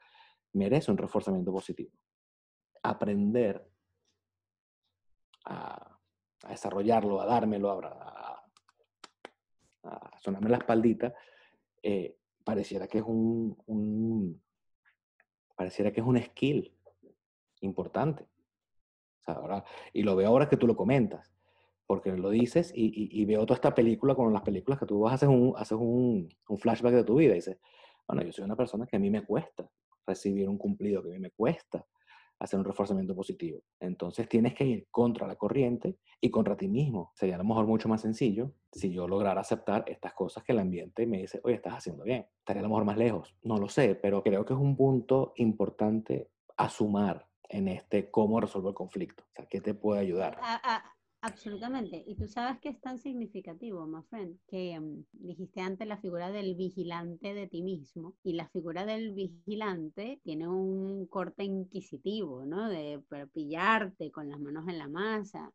merece 0.56 0.91
un 0.91 0.98
reforzamiento 0.98 1.52
positivo. 1.52 1.91
Aprender 2.82 3.68
a 5.46 5.96
a 6.46 6.50
desarrollarlo, 6.50 7.22
a 7.22 7.26
dármelo, 7.26 7.72
a, 7.72 8.44
a 9.84 10.20
sonarme 10.20 10.50
la 10.50 10.58
espaldita, 10.58 11.13
eh, 11.82 12.18
pareciera 12.44 12.88
que 12.88 13.00
es 13.00 13.04
un, 13.04 13.58
un, 13.65 14.41
pareciera 15.56 15.91
que 15.91 16.02
es 16.02 16.08
un 16.08 16.22
skill 16.22 16.72
importante. 17.62 18.24
O 18.24 19.24
sea, 19.24 19.36
ahora, 19.36 19.63
y 19.91 20.04
lo 20.04 20.15
veo 20.15 20.28
ahora 20.28 20.48
que 20.48 20.58
tú 20.58 20.68
lo 20.68 20.76
comentas, 20.76 21.34
porque 21.88 22.12
lo 22.12 22.30
dices 22.30 22.72
y, 22.76 22.86
y, 22.86 23.22
y, 23.22 23.26
veo 23.26 23.46
toda 23.46 23.56
esta 23.56 23.74
película 23.74 24.15
con 24.15 24.32
las 24.34 24.41
películas 24.41 24.80
que 24.80 24.86
tú 24.86 25.02
vas, 25.02 25.15
haces 25.15 25.30
un, 25.30 25.54
haces 25.56 25.78
un, 25.78 26.30
un 26.48 26.58
flashback 26.58 26.94
de 26.94 27.04
tu 27.04 27.15
vida 27.15 27.32
y 27.32 27.36
dices, 27.36 27.60
bueno, 28.08 28.24
yo 28.24 28.32
soy 28.32 28.46
una 28.46 28.56
persona 28.56 28.86
que 28.86 28.96
a 28.96 29.00
mí 29.00 29.10
me 29.10 29.24
cuesta 29.24 29.70
recibir 30.06 30.50
un 30.50 30.58
cumplido, 30.58 31.02
que 31.02 31.10
a 31.10 31.13
mí 31.13 31.20
me 31.20 31.32
cuesta 31.32 31.86
hacer 32.39 32.60
un 32.60 32.65
reforzamiento 32.65 33.15
positivo. 33.15 33.63
Entonces 33.80 34.28
tienes 34.28 34.54
que 34.54 34.65
ir 34.65 34.88
contra 34.91 35.28
la 35.28 35.36
corriente 35.36 35.98
y 36.20 36.30
contra 36.30 36.58
ti 36.58 36.68
mismo. 36.68 37.12
Sería 37.15 37.36
a 37.36 37.38
lo 37.38 37.46
mejor 37.46 37.65
mucho 37.65 37.88
más 37.88 38.02
sencillo 38.02 38.52
si 38.72 38.91
yo 38.91 39.08
lograra 39.08 39.41
aceptar 39.41 39.86
estas 39.88 40.13
cosas 40.13 40.44
que 40.44 40.52
el 40.52 40.60
ambiente 40.60 41.08
me 41.08 41.20
dice, 41.20 41.39
oye, 41.44 41.56
estás 41.56 41.76
haciendo 41.76 42.04
bien. 42.04 42.28
Estaría 42.39 42.60
a 42.60 42.63
lo 42.63 42.70
mejor 42.70 42.86
más 42.86 42.98
lejos. 42.98 43.36
No 43.44 43.58
lo 43.58 43.70
sé, 43.70 43.96
pero 43.96 44.22
creo 44.22 44.46
que 44.46 44.54
es 44.54 44.60
un 44.60 44.76
punto 44.76 45.34
importante 45.38 46.30
a 46.58 46.70
sumar 46.70 47.28
en 47.50 47.68
este 47.68 48.10
cómo 48.12 48.39
resolver 48.39 48.70
el 48.70 48.76
conflicto. 48.76 49.24
O 49.24 49.32
sea, 49.34 49.46
¿qué 49.46 49.62
te 49.62 49.74
puede 49.74 50.02
ayudar? 50.02 50.38
A, 50.41 50.95
absolutamente. 51.26 52.04
Y 52.06 52.16
tú 52.16 52.28
sabes 52.28 52.60
que 52.60 52.70
es 52.70 52.80
tan 52.80 53.00
significativo, 53.00 53.86
my 53.88 54.04
friend, 54.04 54.38
que 54.48 54.78
um, 54.80 55.04
dijiste 55.12 55.60
antes 55.62 55.88
la 55.88 55.98
figura 55.98 56.32
del 56.32 56.56
vigilante 56.56 57.34
de 57.34 57.48
ti 57.48 57.62
mismo. 57.62 58.16
Y 58.24 58.34
la 58.34 58.48
figura 58.50 58.86
del 58.86 59.14
vigilante 59.14 60.20
tiene 60.24 60.48
un 60.48 61.08
corte 61.08 61.44
inquisitivo, 61.44 62.46
¿no? 62.46 62.70
De 62.70 63.02
pillarte 63.34 64.12
con 64.12 64.30
las 64.30 64.40
manos 64.40 64.68
en 64.68 64.78
la 64.78 64.88
masa. 64.88 65.52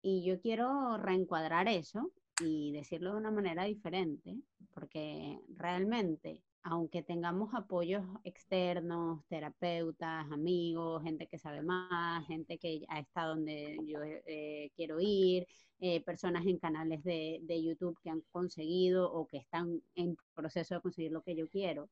Y 0.00 0.24
yo 0.24 0.40
quiero 0.40 0.96
reencuadrar 0.96 1.68
eso 1.68 2.10
y 2.40 2.72
decirlo 2.72 3.12
de 3.12 3.18
una 3.18 3.30
manera 3.30 3.64
diferente, 3.64 4.36
porque 4.74 5.38
realmente 5.56 6.42
aunque 6.64 7.02
tengamos 7.02 7.52
apoyos 7.54 8.04
externos, 8.24 9.24
terapeutas, 9.28 10.30
amigos, 10.30 11.02
gente 11.02 11.26
que 11.26 11.38
sabe 11.38 11.62
más, 11.62 12.26
gente 12.26 12.58
que 12.58 12.84
ha 12.88 13.00
estado 13.00 13.34
donde 13.34 13.78
yo 13.84 14.00
eh, 14.02 14.70
quiero 14.76 14.98
ir, 15.00 15.46
eh, 15.80 16.02
personas 16.04 16.46
en 16.46 16.58
canales 16.58 17.02
de, 17.02 17.40
de, 17.42 17.62
YouTube 17.62 17.98
que 18.02 18.10
han 18.10 18.22
conseguido 18.30 19.12
o 19.12 19.26
que 19.26 19.38
están 19.38 19.82
en 19.96 20.16
proceso 20.34 20.76
de 20.76 20.80
conseguir 20.80 21.12
lo 21.12 21.22
que 21.22 21.34
yo 21.34 21.48
quiero, 21.48 21.90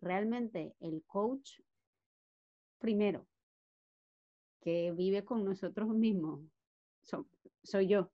realmente 0.00 0.74
el 0.80 1.02
coach, 1.06 1.60
primero, 2.78 3.26
que 4.60 4.92
vive 4.92 5.24
con 5.24 5.44
nosotros 5.44 5.88
mismos, 5.88 6.40
so, 7.02 7.26
soy 7.62 7.88
yo. 7.88 8.10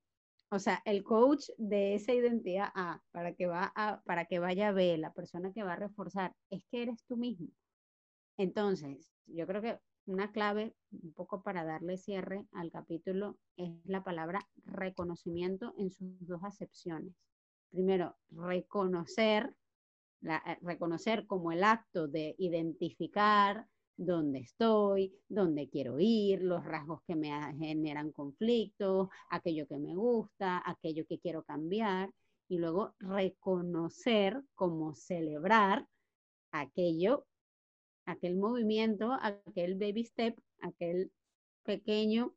O 0.52 0.58
sea, 0.58 0.82
el 0.84 1.04
coach 1.04 1.44
de 1.58 1.94
esa 1.94 2.12
identidad 2.12 2.70
A, 2.74 3.00
para 3.12 3.34
que, 3.34 3.46
va 3.46 3.72
a, 3.76 4.02
para 4.02 4.24
que 4.24 4.40
vaya 4.40 4.72
B, 4.72 4.98
la 4.98 5.12
persona 5.12 5.52
que 5.52 5.62
va 5.62 5.74
a 5.74 5.76
reforzar, 5.76 6.34
es 6.50 6.64
que 6.66 6.82
eres 6.82 7.04
tú 7.06 7.16
mismo. 7.16 7.48
Entonces, 8.36 9.12
yo 9.26 9.46
creo 9.46 9.62
que 9.62 9.78
una 10.06 10.32
clave, 10.32 10.74
un 10.90 11.12
poco 11.12 11.42
para 11.42 11.64
darle 11.64 11.98
cierre 11.98 12.46
al 12.52 12.72
capítulo, 12.72 13.38
es 13.56 13.70
la 13.84 14.02
palabra 14.02 14.40
reconocimiento 14.64 15.72
en 15.78 15.92
sus 15.92 16.26
dos 16.26 16.42
acepciones. 16.42 17.14
Primero, 17.70 18.16
reconocer, 18.30 19.54
la, 20.20 20.42
eh, 20.44 20.58
reconocer 20.62 21.28
como 21.28 21.52
el 21.52 21.62
acto 21.62 22.08
de 22.08 22.34
identificar, 22.38 23.68
dónde 24.00 24.38
estoy, 24.38 25.14
dónde 25.28 25.68
quiero 25.68 26.00
ir, 26.00 26.42
los 26.42 26.64
rasgos 26.64 27.02
que 27.06 27.14
me 27.14 27.30
generan 27.58 28.12
conflictos, 28.12 29.08
aquello 29.28 29.66
que 29.68 29.78
me 29.78 29.94
gusta, 29.94 30.62
aquello 30.64 31.04
que 31.06 31.18
quiero 31.18 31.42
cambiar, 31.44 32.10
y 32.48 32.58
luego 32.58 32.94
reconocer 32.98 34.42
como 34.54 34.94
celebrar 34.94 35.86
aquello, 36.50 37.26
aquel 38.06 38.36
movimiento, 38.36 39.12
aquel 39.20 39.74
baby 39.74 40.04
step, 40.04 40.40
aquel 40.62 41.12
pequeño 41.62 42.34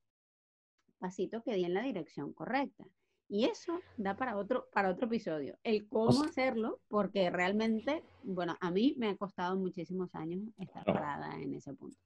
pasito 1.00 1.44
que 1.44 1.56
di 1.56 1.64
en 1.64 1.74
la 1.74 1.82
dirección 1.82 2.34
correcta. 2.34 2.86
Y 3.34 3.46
eso 3.46 3.80
da 3.98 4.16
para 4.16 4.38
otro, 4.38 4.70
para 4.72 4.92
otro 4.92 5.08
episodio. 5.08 5.58
El 5.64 5.90
cómo 5.90 6.24
hacerlo, 6.24 6.82
porque 6.88 7.32
realmente, 7.32 8.04
bueno, 8.22 8.56
a 8.62 8.70
mí 8.70 8.94
me 9.00 9.10
ha 9.10 9.18
costado 9.18 9.56
muchísimos 9.58 10.14
años 10.14 10.44
estar 10.60 10.86
parada 10.86 11.42
en 11.42 11.56
ese 11.56 11.74
punto. 11.74 11.98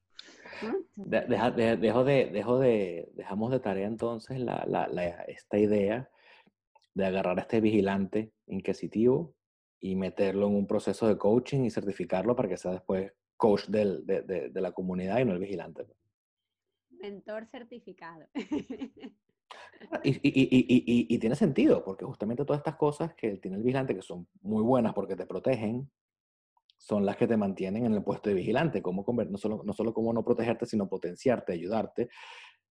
dejo 0.96 2.06
de, 2.06 2.28
dejo 2.32 2.60
de, 2.60 3.12
dejamos 3.14 3.52
de 3.52 3.60
tarea 3.60 3.88
entonces 3.88 4.40
la, 4.40 4.64
la, 4.70 4.88
la, 4.88 5.06
esta 5.24 5.60
idea 5.60 6.10
de 6.94 7.06
agarrar 7.06 7.40
a 7.40 7.42
este 7.42 7.60
vigilante 7.60 8.32
inquisitivo 8.46 9.36
y 9.82 9.98
meterlo 9.98 10.48
en 10.48 10.56
un 10.56 10.66
proceso 10.66 11.10
de 11.10 11.18
coaching 11.18 11.66
y 11.66 11.72
certificarlo 11.72 12.38
para 12.38 12.48
que 12.48 12.56
sea 12.56 12.72
después 12.72 13.12
coach 13.36 13.66
del, 13.68 14.06
de, 14.06 14.22
de, 14.22 14.50
de 14.50 14.62
la 14.62 14.72
comunidad 14.72 15.20
y 15.20 15.26
no 15.26 15.34
el 15.34 15.40
vigilante. 15.40 15.88
Mentor 16.90 17.48
certificado. 17.48 18.28
Y, 20.04 20.10
y, 20.10 20.20
y, 20.24 21.16
y, 21.16 21.20
tiene 21.20 21.36
sentido, 21.36 21.84
porque 21.84 22.04
justamente 22.04 22.44
todas 22.44 22.60
estas 22.60 22.76
cosas 22.76 23.14
que 23.16 23.38
tiene 23.38 23.58
el 23.58 23.64
vigilante, 23.64 23.96
que 23.96 24.02
son 24.02 24.28
muy 24.42 24.64
buenas 24.64 24.94
porque 24.94 25.16
te 25.16 25.26
protegen, 25.26 25.90
son 26.78 27.06
las 27.06 27.18
que 27.18 27.28
te 27.28 27.38
mantienen 27.38 27.86
en 27.86 27.94
el 27.94 28.04
puesto 28.04 28.30
de 28.30 28.36
vigilante. 28.36 28.82
Cómo 28.82 29.06
no, 29.30 29.38
solo, 29.38 29.62
no 29.64 29.74
solo 29.74 29.94
cómo 29.94 30.14
no 30.14 30.24
protegerte, 30.24 30.66
sino 30.66 30.88
potenciarte, 30.88 31.54
ayudarte. 31.54 32.10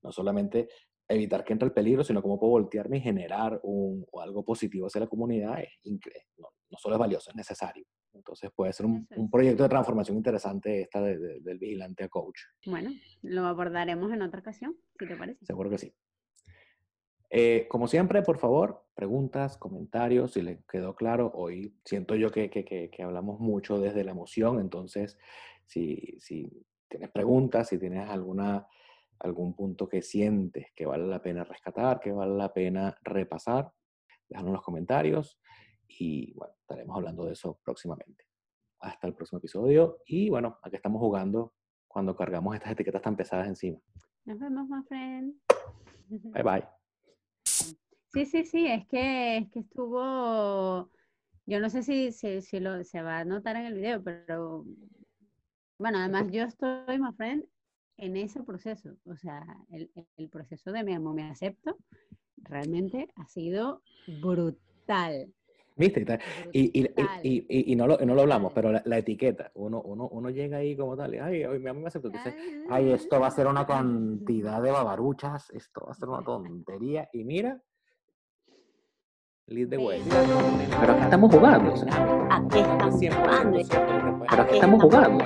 No 0.03 0.13
solamente 0.13 0.69
evitar 1.09 1.45
que 1.45 1.53
entre 1.53 1.67
el 1.67 1.73
peligro, 1.73 2.03
sino 2.05 2.23
cómo 2.23 2.39
puedo 2.39 2.53
voltearme 2.53 2.99
y 2.99 3.01
generar 3.01 3.61
un, 3.63 4.05
o 4.11 4.21
algo 4.21 4.45
positivo 4.45 4.87
hacia 4.87 5.03
la 5.03 5.07
comunidad. 5.07 5.61
Es 5.61 5.79
increíble. 5.83 6.29
No, 6.39 6.49
no, 6.71 6.79
solo 6.79 6.97
es 6.97 7.01
valioso, 7.01 7.31
es 7.31 7.37
necesario. 7.37 7.85
Entonces 8.13 8.51
puede 8.55 8.73
ser 8.73 8.87
un, 8.87 9.07
un 9.17 9.31
proyecto 9.31 9.63
de 9.63 9.69
transformación 9.69 10.17
interesante 10.17 10.81
esta 10.81 11.01
de, 11.01 11.19
de, 11.19 11.41
del 11.41 11.59
vigilante 11.59 12.05
a 12.05 12.09
coach. 12.09 12.41
Bueno, 12.65 12.91
lo 13.23 13.47
abordaremos 13.47 14.11
en 14.13 14.23
otra 14.23 14.41
ocasión, 14.41 14.77
si 14.99 15.07
te 15.07 15.17
parece. 15.17 15.45
Seguro 15.45 15.69
que 15.69 15.79
sí. 15.79 15.95
Eh, 17.39 17.69
como 17.69 17.87
siempre, 17.87 18.23
por 18.23 18.39
favor, 18.39 18.87
preguntas, 18.95 19.59
comentarios, 19.59 20.33
si 20.33 20.41
les 20.41 20.65
quedó 20.65 20.97
claro. 20.97 21.31
Hoy 21.35 21.77
siento 21.85 22.15
yo 22.15 22.31
que, 22.31 22.49
que, 22.49 22.65
que, 22.65 22.89
que 22.89 23.03
hablamos 23.03 23.41
mucho 23.41 23.79
desde 23.79 24.05
la 24.05 24.13
emoción, 24.13 24.59
entonces 24.59 25.19
si, 25.67 26.17
si, 26.19 26.67
tienes 26.89 27.11
preguntas, 27.11 27.69
si 27.69 27.79
tienes 27.79 28.09
alguna, 28.09 28.67
algún 29.19 29.55
punto 29.55 29.87
que 29.87 30.01
sientes 30.01 30.69
que 30.75 30.87
vale 30.87 31.07
la 31.07 31.21
pena 31.21 31.45
rescatar, 31.45 32.01
que 32.01 32.11
vale 32.11 32.35
la 32.35 32.55
pena 32.55 32.97
repasar, 33.03 33.71
déjalo 34.31 34.49
en 34.49 34.55
los 34.55 34.63
comentarios 34.63 35.39
y 35.87 36.33
bueno, 36.33 36.55
estaremos 36.63 36.97
hablando 36.97 37.27
de 37.27 37.35
eso 37.35 37.61
próximamente. 37.63 38.25
Hasta 38.81 39.09
el 39.09 39.15
próximo 39.15 39.41
episodio 39.41 39.99
y 40.07 40.31
bueno, 40.31 40.59
aquí 40.63 40.77
estamos 40.77 41.01
jugando 41.01 41.53
cuando 41.87 42.17
cargamos 42.17 42.55
estas 42.55 42.73
etiquetas 42.73 43.03
tan 43.03 43.15
pesadas 43.15 43.47
encima. 43.47 43.79
Nos 44.25 44.39
vemos, 44.39 44.67
my 44.71 44.83
friend. 44.89 45.35
Bye 46.09 46.43
bye. 46.43 46.86
Sí, 48.17 48.25
sí, 48.25 48.45
sí, 48.47 48.67
es 48.67 48.87
que, 48.87 49.37
es 49.37 49.51
que 49.51 49.59
estuvo, 49.59 50.91
yo 51.45 51.61
no 51.61 51.69
sé 51.69 51.83
si, 51.83 52.13
si, 52.13 52.41
si 52.41 52.61
lo, 52.61 52.83
se 52.83 53.03
va 53.03 53.19
a 53.19 53.25
notar 53.27 53.57
en 53.57 53.67
el 53.67 53.75
video, 53.75 54.03
pero 54.03 54.65
bueno, 55.79 55.99
además 55.99 56.33
yo 56.33 56.45
estoy, 56.45 56.99
my 56.99 57.13
friend, 57.15 57.45
en 57.99 58.17
ese 58.17 58.43
proceso, 58.43 58.97
o 59.05 59.17
sea, 59.17 59.45
el, 59.69 59.91
el 60.17 60.31
proceso 60.31 60.73
de 60.73 60.83
mi 60.83 60.95
amo, 60.95 61.13
me 61.13 61.25
acepto, 61.25 61.77
realmente 62.39 63.07
ha 63.17 63.27
sido 63.27 63.83
brutal. 64.23 65.31
¿Viste? 65.77 66.07
Y, 66.53 66.81
y, 66.81 66.89
y, 67.23 67.73
y, 67.73 67.77
no, 67.77 67.87
lo, 67.87 67.99
no 67.99 68.15
lo 68.15 68.23
hablamos, 68.23 68.51
pero 68.55 68.73
la, 68.73 68.83
la, 68.87 68.97
etiqueta, 68.97 69.53
uno, 69.57 69.83
uno, 69.83 70.09
uno 70.09 70.31
llega 70.31 70.57
ahí 70.57 70.75
como 70.75 70.97
tal, 70.97 71.15
y, 71.15 71.19
ay, 71.19 71.43
ay 71.43 71.59
mi 71.59 71.69
amigo 71.69 71.83
me 71.83 71.89
aceptó, 71.89 72.09
dice, 72.09 72.35
ay, 72.71 72.93
esto 72.93 73.21
va 73.21 73.27
a 73.27 73.31
ser 73.31 73.47
una 73.47 73.67
cantidad 73.67 74.63
de 74.63 74.71
babaruchas, 74.71 75.51
esto 75.51 75.85
va 75.85 75.93
a 75.93 75.95
ser 75.95 76.09
una 76.09 76.25
tontería, 76.25 77.11
y 77.13 77.23
mira, 77.23 77.63
lead 79.49 79.71
the 79.71 79.79
way. 79.79 80.03
Pero 80.81 80.93
aquí 80.93 81.03
estamos 81.05 81.31
jugando. 81.31 81.73
O 81.73 81.77
sea, 81.77 82.27
aquí 82.31 82.59
estamos 82.59 83.01
jugando. 83.15 83.59
Pero 84.29 84.43
aquí 84.43 84.55
estamos 84.55 84.83
jugando. 84.83 85.25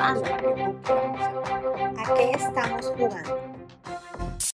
Aquí 1.99 2.31
estamos 2.35 2.93
jugando. 2.99 3.50